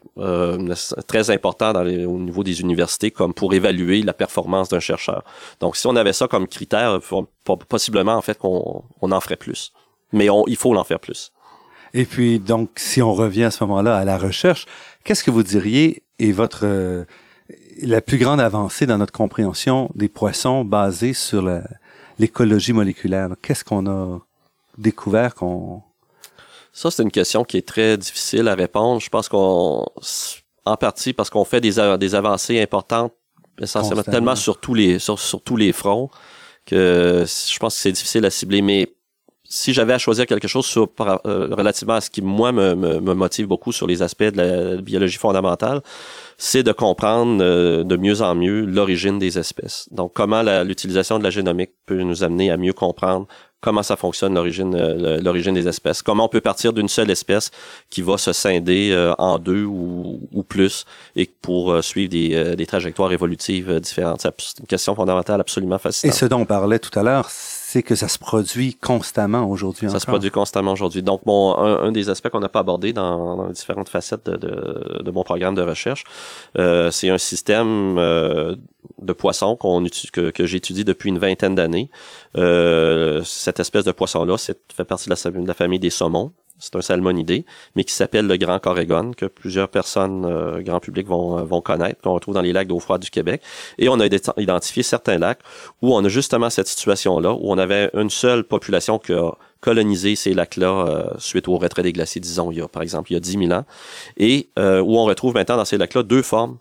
[1.06, 5.24] très importants dans les, au niveau des universités comme pour évaluer la performance d'un chercheur.
[5.60, 7.00] Donc, si on avait ça comme critère,
[7.68, 9.72] possiblement, en fait, qu'on on en ferait plus.
[10.12, 11.32] Mais on, il faut en faire plus.
[11.94, 14.66] Et puis, donc, si on revient à ce moment-là à la recherche,
[15.04, 16.66] qu'est-ce que vous diriez est votre
[17.80, 21.62] la plus grande avancée dans notre compréhension des poissons basée sur la,
[22.22, 23.28] l'écologie moléculaire.
[23.42, 24.20] Qu'est-ce qu'on a
[24.78, 25.82] découvert qu'on...
[26.72, 29.00] Ça, c'est une question qui est très difficile à répondre.
[29.00, 29.84] Je pense qu'on,
[30.64, 33.12] en partie parce qu'on fait des, des avancées importantes,
[33.60, 36.08] essentiellement tellement sur tous les, sur, tous les fronts,
[36.64, 38.62] que je pense que c'est difficile à cibler.
[38.62, 38.94] Mais
[39.52, 43.14] si j'avais à choisir quelque chose sur, euh, relativement à ce qui, moi, me, me,
[43.14, 45.82] motive beaucoup sur les aspects de la biologie fondamentale,
[46.38, 49.88] c'est de comprendre euh, de mieux en mieux l'origine des espèces.
[49.90, 53.26] Donc, comment l'utilisation de la génomique peut nous amener à mieux comprendre
[53.62, 57.50] comment ça fonctionne l'origine euh, l'origine des espèces, comment on peut partir d'une seule espèce
[57.88, 60.84] qui va se scinder euh, en deux ou, ou, plus
[61.16, 64.20] et pour euh, suivre des, des, trajectoires évolutives différentes.
[64.22, 66.14] C'est une question fondamentale absolument fascinante.
[66.14, 67.30] Et ce dont on parlait tout à l'heure,
[67.72, 69.88] c'est que ça se produit constamment aujourd'hui.
[69.88, 71.02] Ça se produit constamment aujourd'hui.
[71.02, 74.26] Donc, bon, un, un des aspects qu'on n'a pas abordé dans, dans, les différentes facettes
[74.26, 76.04] de, de, de, mon programme de recherche,
[76.58, 78.56] euh, c'est un système euh,
[79.00, 81.88] de poissons qu'on que, que j'étudie depuis une vingtaine d'années.
[82.36, 86.32] Euh, cette espèce de poisson-là, c'est fait partie de la, de la famille des saumons
[86.62, 87.44] c'est un salmonidé,
[87.74, 91.60] mais qui s'appelle le Grand Corégone, que plusieurs personnes, euh, grand public, vont, euh, vont
[91.60, 93.42] connaître, qu'on retrouve dans les lacs d'eau froide du Québec.
[93.78, 94.06] Et on a
[94.36, 95.40] identifié certains lacs
[95.82, 100.14] où on a justement cette situation-là, où on avait une seule population qui a colonisé
[100.14, 103.14] ces lacs-là euh, suite au retrait des glaciers, disons, il y a, par exemple, il
[103.14, 103.64] y a 10 000 ans,
[104.16, 106.58] et où on retrouve maintenant dans ces lacs-là deux formes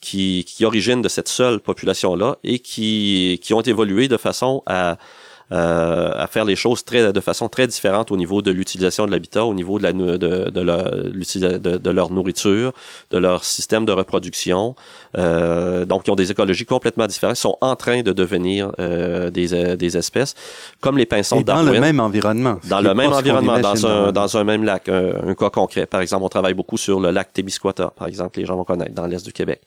[0.00, 4.98] qui, qui originent de cette seule population-là et qui, qui ont évolué de façon à
[5.52, 9.12] euh, à faire les choses très, de façon très différente au niveau de l'utilisation de
[9.12, 12.72] l'habitat, au niveau de, la, de, de, leur, de, de, leur nourriture,
[13.10, 14.74] de leur système de reproduction.
[15.16, 17.36] Euh, donc, ils ont des écologies complètement différentes.
[17.36, 20.34] Ils sont en train de devenir euh, des, des espèces,
[20.80, 22.58] comme les pinsons Dans le même environnement.
[22.68, 24.88] Dans le même environnement, dans un, dans un même lac.
[24.88, 28.46] Un, cas concret, par exemple, on travaille beaucoup sur le lac Témiscouata, par exemple, les
[28.46, 29.60] gens vont connaître, dans l'est du Québec.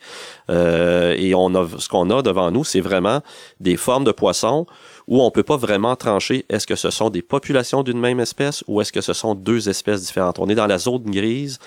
[0.49, 3.21] Euh, et on a, ce qu'on a devant nous, c'est vraiment
[3.59, 4.65] des formes de poissons
[5.10, 8.64] où on peut pas vraiment trancher est-ce que ce sont des populations d'une même espèce
[8.68, 10.39] ou est-ce que ce sont deux espèces différentes?
[10.39, 11.60] On est dans la zone grise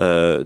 [0.00, 0.44] euh,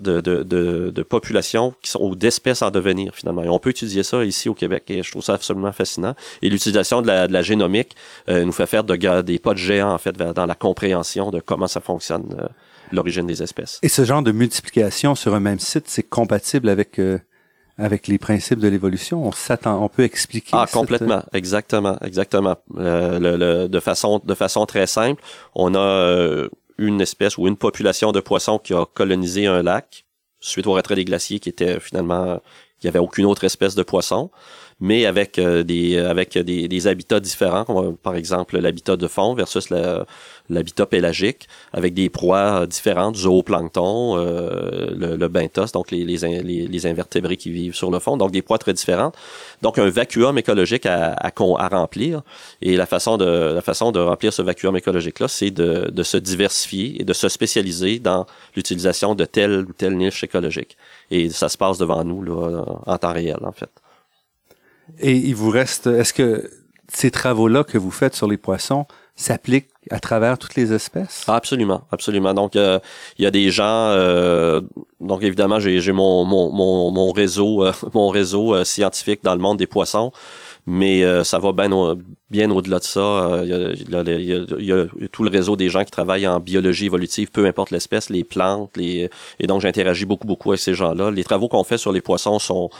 [0.00, 3.42] de, de, populations qui sont ou d'espèces en devenir finalement.
[3.42, 6.14] Et on peut étudier ça ici au Québec et je trouve ça absolument fascinant.
[6.42, 7.96] Et l'utilisation de la, de génomique
[8.28, 11.40] euh, nous fait faire de, des pas de géants en fait dans la compréhension de
[11.40, 12.36] comment ça fonctionne.
[12.38, 12.46] Euh,
[12.92, 13.78] l'origine des espèces.
[13.84, 16.98] Et ce genre de multiplication sur un même site, c'est compatible avec
[17.80, 20.50] avec les principes de l'évolution, on s'attend, on peut expliquer.
[20.52, 22.56] Ah, complètement, exactement, exactement.
[22.76, 25.22] Euh, le, de façon, de façon très simple,
[25.54, 30.04] on a euh, une espèce ou une population de poissons qui a colonisé un lac
[30.40, 32.40] suite au retrait des glaciers, qui était finalement,
[32.80, 34.30] il n'y avait aucune autre espèce de poisson
[34.80, 39.34] mais avec euh, des avec des, des, habitats différents, comme par exemple l'habitat de fond
[39.34, 39.68] versus
[40.48, 46.42] l'habitat pélagique, avec des proies différentes, du zooplancton, euh, le, le benthos, donc les, les,
[46.42, 49.14] les, invertébrés qui vivent sur le fond, donc des proies très différentes.
[49.62, 52.22] Donc un vacuum écologique à, à, à remplir,
[52.62, 53.24] et la façon de
[53.54, 57.12] la façon de remplir ce vacuum écologique là, c'est de, de se diversifier et de
[57.12, 58.26] se spécialiser dans
[58.56, 60.76] l'utilisation de telle ou telle niche écologique.
[61.10, 63.70] Et ça se passe devant nous là, en temps réel en fait.
[64.98, 66.50] Et il vous reste, est-ce que
[66.92, 71.24] ces travaux-là que vous faites sur les poissons s'appliquent à travers toutes les espèces?
[71.28, 72.34] Absolument, absolument.
[72.34, 72.78] Donc, euh,
[73.18, 73.64] il y a des gens.
[73.90, 74.60] Euh,
[75.00, 79.58] donc, évidemment, j'ai mon, mon, mon, mon, réseau, euh, mon réseau scientifique dans le monde
[79.58, 80.12] des poissons
[80.66, 81.96] mais euh, ça va bien, au,
[82.30, 83.40] bien au-delà de ça.
[83.42, 87.70] Il y, a, tout le réseau des gens qui travaillent en biologie évolutive, peu importe
[87.70, 91.10] l'espèce, les plantes, les et donc j'interagis beaucoup beaucoup avec ces gens-là.
[91.10, 92.70] Les travaux qu'on fait sur les poissons sont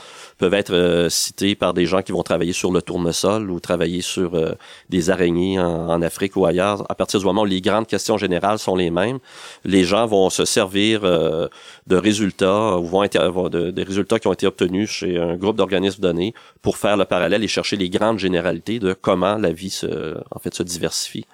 [0.41, 4.01] peuvent être euh, cités par des gens qui vont travailler sur le tournesol ou travailler
[4.01, 4.55] sur euh,
[4.89, 6.85] des araignées en, Afrique ou ailleurs.
[6.91, 9.19] À partir du moment où les grandes questions générales sont les mêmes,
[9.65, 14.47] les gens vont se servir de résultats ou vont de, des résultats qui ont été
[14.47, 16.33] obtenus chez un groupe d'organismes donnés
[16.63, 20.39] pour faire le parallèle et chercher les grandes généralités de comment la vie se, en
[20.39, 21.27] fait, se diversifie.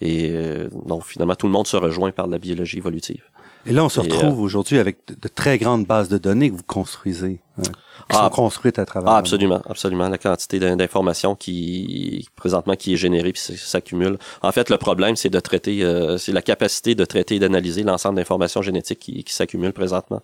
[0.00, 3.22] Et euh, donc, finalement, tout le monde se rejoint par la biologie évolutive.
[3.66, 6.56] Et là, on se retrouve euh, aujourd'hui avec de, très grandes bases de données que
[6.56, 7.62] vous construisez, hein,
[8.10, 9.12] qui sont ah, construites à travers.
[9.12, 10.08] Ah, absolument, absolument.
[10.08, 14.18] La quantité d'informations qui présentement qui est générée puis s'accumule.
[14.42, 17.84] En fait, le problème, c'est de traiter, euh, c'est la capacité de traiter et d'analyser
[17.84, 20.20] l'ensemble d'informations génétiques qui, qui s'accumulent présentement.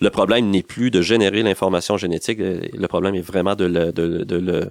[0.00, 2.38] Le problème n'est plus de générer l'information génétique.
[2.40, 4.70] Le problème est vraiment de le, de, de le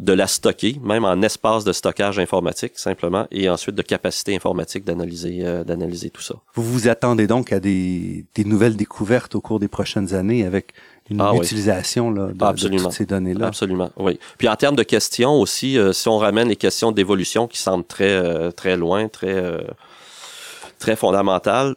[0.00, 4.84] de la stocker, même en espace de stockage informatique simplement, et ensuite de capacité informatique
[4.84, 6.34] d'analyser euh, d'analyser tout ça.
[6.54, 10.72] Vous vous attendez donc à des, des nouvelles découvertes au cours des prochaines années avec
[11.10, 13.48] une ah utilisation là, de, toutes ces données-là?
[13.48, 14.18] Absolument, oui.
[14.38, 17.84] Puis en termes de questions aussi, euh, si on ramène les questions d'évolution qui semblent
[17.84, 19.42] très euh, très loin, très
[20.78, 21.74] très fondamentales,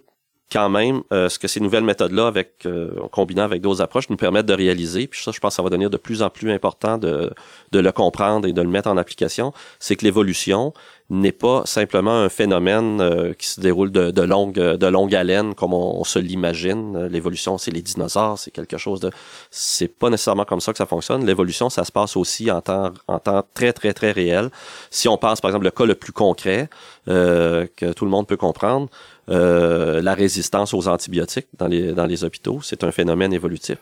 [0.54, 4.08] quand même, euh, ce que ces nouvelles méthodes-là, avec euh, en combinant avec d'autres approches,
[4.10, 6.30] nous permettent de réaliser, puis ça, je pense que ça va devenir de plus en
[6.30, 7.34] plus important de,
[7.72, 10.72] de le comprendre et de le mettre en application, c'est que l'évolution
[11.10, 15.56] n'est pas simplement un phénomène euh, qui se déroule de, de, longue, de longue haleine
[15.56, 17.08] comme on, se l'imagine.
[17.08, 19.12] L'évolution, c'est les dinosaures, c'est quelque chose de...
[19.50, 21.26] C'est pas nécessairement comme ça que ça fonctionne.
[21.26, 24.50] L'évolution, ça se passe aussi en temps, en temps très, très, très réel.
[24.92, 26.70] Si on passe, par exemple, le cas le plus concret,
[27.06, 28.90] que tout le monde peut comprendre,
[29.30, 33.78] euh, la résistance aux antibiotiques dans les, dans les hôpitaux, c'est un phénomène évolutif.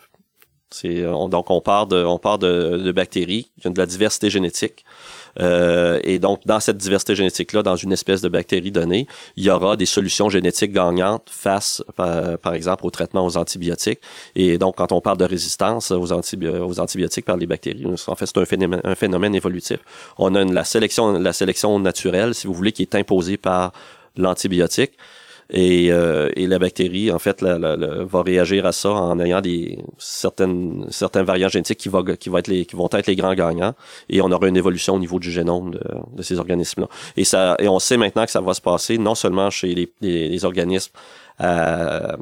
[0.69, 4.29] C'est, donc on part de, on part de, de, bactéries qui ont de la diversité
[4.29, 4.85] génétique.
[5.39, 9.49] Euh, et donc, dans cette diversité génétique-là, dans une espèce de bactérie donnée, il y
[9.49, 13.99] aura des solutions génétiques gagnantes face, par, exemple, au traitement aux antibiotiques.
[14.35, 18.37] Et donc, quand on parle de résistance aux, antibiotiques par les bactéries, en fait, c'est
[18.37, 19.79] un phénomène, un phénomène évolutif.
[20.17, 23.71] On a la sélection, la sélection naturelle, si vous voulez, qui est imposée par
[24.17, 24.91] l'antibiotique.
[25.51, 29.79] Et, euh, et, la bactérie, en fait, la, va réagir à ça en ayant des
[29.97, 33.73] certaines certains variants génétiques qui, va, être les, qui vont être les grands gagnants.
[34.09, 35.81] Et on aura une évolution au niveau du génome de,
[36.15, 36.87] de ces organismes-là.
[37.17, 39.91] Et, ça, et on sait maintenant que ça va se passer non seulement chez les,
[39.99, 40.93] les, les organismes
[41.41, 42.15] euh,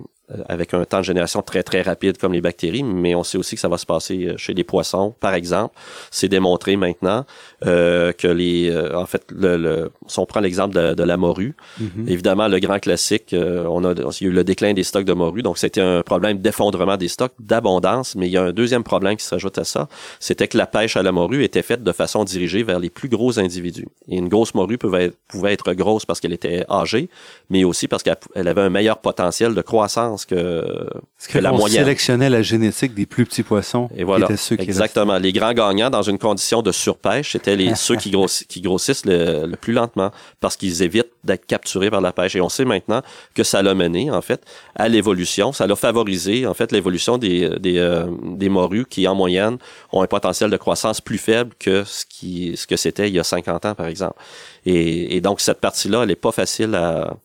[0.48, 3.56] avec un temps de génération très très rapide comme les bactéries, mais on sait aussi
[3.56, 5.76] que ça va se passer euh, chez les poissons, par exemple.
[6.12, 7.26] C'est démontré maintenant
[7.66, 11.18] euh, que les, euh, en fait, le, le, si on prend l'exemple de, de, la
[11.18, 12.08] morue, mhm.
[12.08, 15.14] évidemment le grand classique, on a, il y a eu le déclin des stocks de
[15.14, 18.84] morue, donc c'était un problème d'effondrement des stocks, d'abondance, mais il y a un deuxième
[18.84, 19.88] problème qui s'ajoute à ça,
[20.20, 23.10] c'était que la pêche à la morue était faite de façon dirigée vers les plus
[23.10, 23.88] gros individus.
[24.08, 27.10] Et une grosse morue pouvait être, pouvait être grosse parce qu'elle était âgée,
[27.50, 30.88] mais aussi parce qu'elle avait un meilleur potentiel de croissance que,
[31.30, 31.84] que, la moyenne.
[31.84, 33.90] sélectionnait la génétique des plus petits poissons.
[33.96, 34.28] Et voilà.
[34.38, 35.18] ceux qui Exactement.
[35.18, 39.06] Les grands gagnants dans une condition de surpêche, c'était les, ceux qui, grossissent, qui grossissent
[39.06, 42.36] le, plus lentement parce qu'ils évitent d'être capturés par la pêche.
[42.36, 43.02] Et on sait maintenant
[43.34, 44.42] que ça l'a mené, en fait,
[44.76, 45.52] à l'évolution.
[45.52, 49.58] Ça l'a favorisé, en fait, l'évolution des, des, euh, des morues qui, en moyenne,
[49.92, 53.20] ont un potentiel de croissance plus faible que ce, qui, ce que c'était il y
[53.20, 54.20] a 50 ans, par exemple.
[54.66, 57.16] Et, et donc, cette partie-là, elle est pas facile à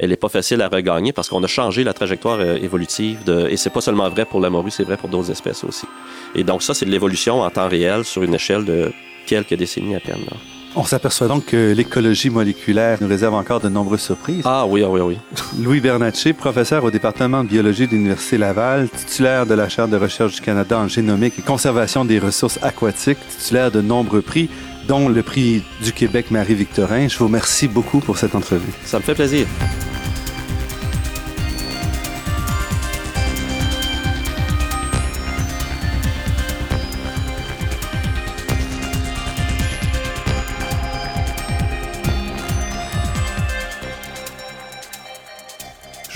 [0.00, 3.48] elle est pas facile à regagner parce qu'on a changé la trajectoire euh, évolutive de,
[3.48, 5.86] et c'est pas seulement vrai pour la morue, c'est vrai pour d'autres espèces aussi.
[6.34, 8.92] Et donc ça, c'est de l'évolution en temps réel sur une échelle de
[9.26, 10.24] quelques décennies à peine.
[10.76, 14.42] On s'aperçoit donc que l'écologie moléculaire nous réserve encore de nombreuses surprises.
[14.44, 15.18] Ah oui, ah oui, ah oui.
[15.62, 19.96] Louis Bernatchez, professeur au département de biologie de l'Université Laval, titulaire de la chaire de
[19.96, 24.48] recherche du Canada en génomique et conservation des ressources aquatiques, titulaire de nombreux prix,
[24.86, 27.08] dont le prix du Québec Marie-Victorin.
[27.08, 28.72] Je vous remercie beaucoup pour cette entrevue.
[28.84, 29.46] Ça me fait plaisir.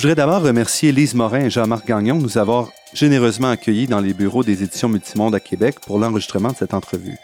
[0.05, 4.12] Voudrais d'abord remercier Lise Morin et Jean-Marc Gagnon de nous avoir généreusement accueillis dans les
[4.12, 7.16] bureaux des éditions Multimonde à Québec pour l'enregistrement de cette entrevue.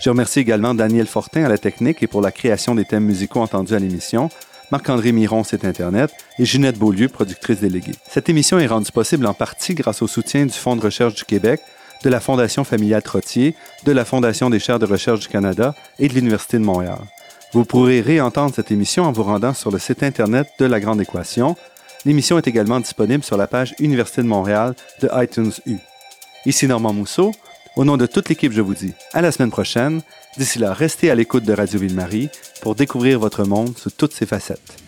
[0.00, 3.42] Je remercie également Daniel Fortin à la technique et pour la création des thèmes musicaux
[3.42, 4.28] entendus à l'émission,
[4.72, 6.10] Marc-André Miron, site Internet,
[6.40, 7.94] et Ginette Beaulieu, productrice déléguée.
[8.10, 11.24] Cette émission est rendue possible en partie grâce au soutien du Fonds de recherche du
[11.24, 11.60] Québec,
[12.02, 13.54] de la Fondation familiale Trottier,
[13.84, 16.98] de la Fondation des chaires de recherche du Canada et de l'Université de Montréal.
[17.52, 21.00] Vous pourrez réentendre cette émission en vous rendant sur le site Internet de La Grande
[21.00, 21.54] Équation,
[22.06, 25.78] L'émission est également disponible sur la page Université de Montréal de iTunes U.
[26.46, 27.32] Ici Normand Mousseau.
[27.74, 30.02] Au nom de toute l'équipe, je vous dis à la semaine prochaine.
[30.38, 32.28] D'ici là, restez à l'écoute de Radio Ville-Marie
[32.62, 34.85] pour découvrir votre monde sous toutes ses facettes.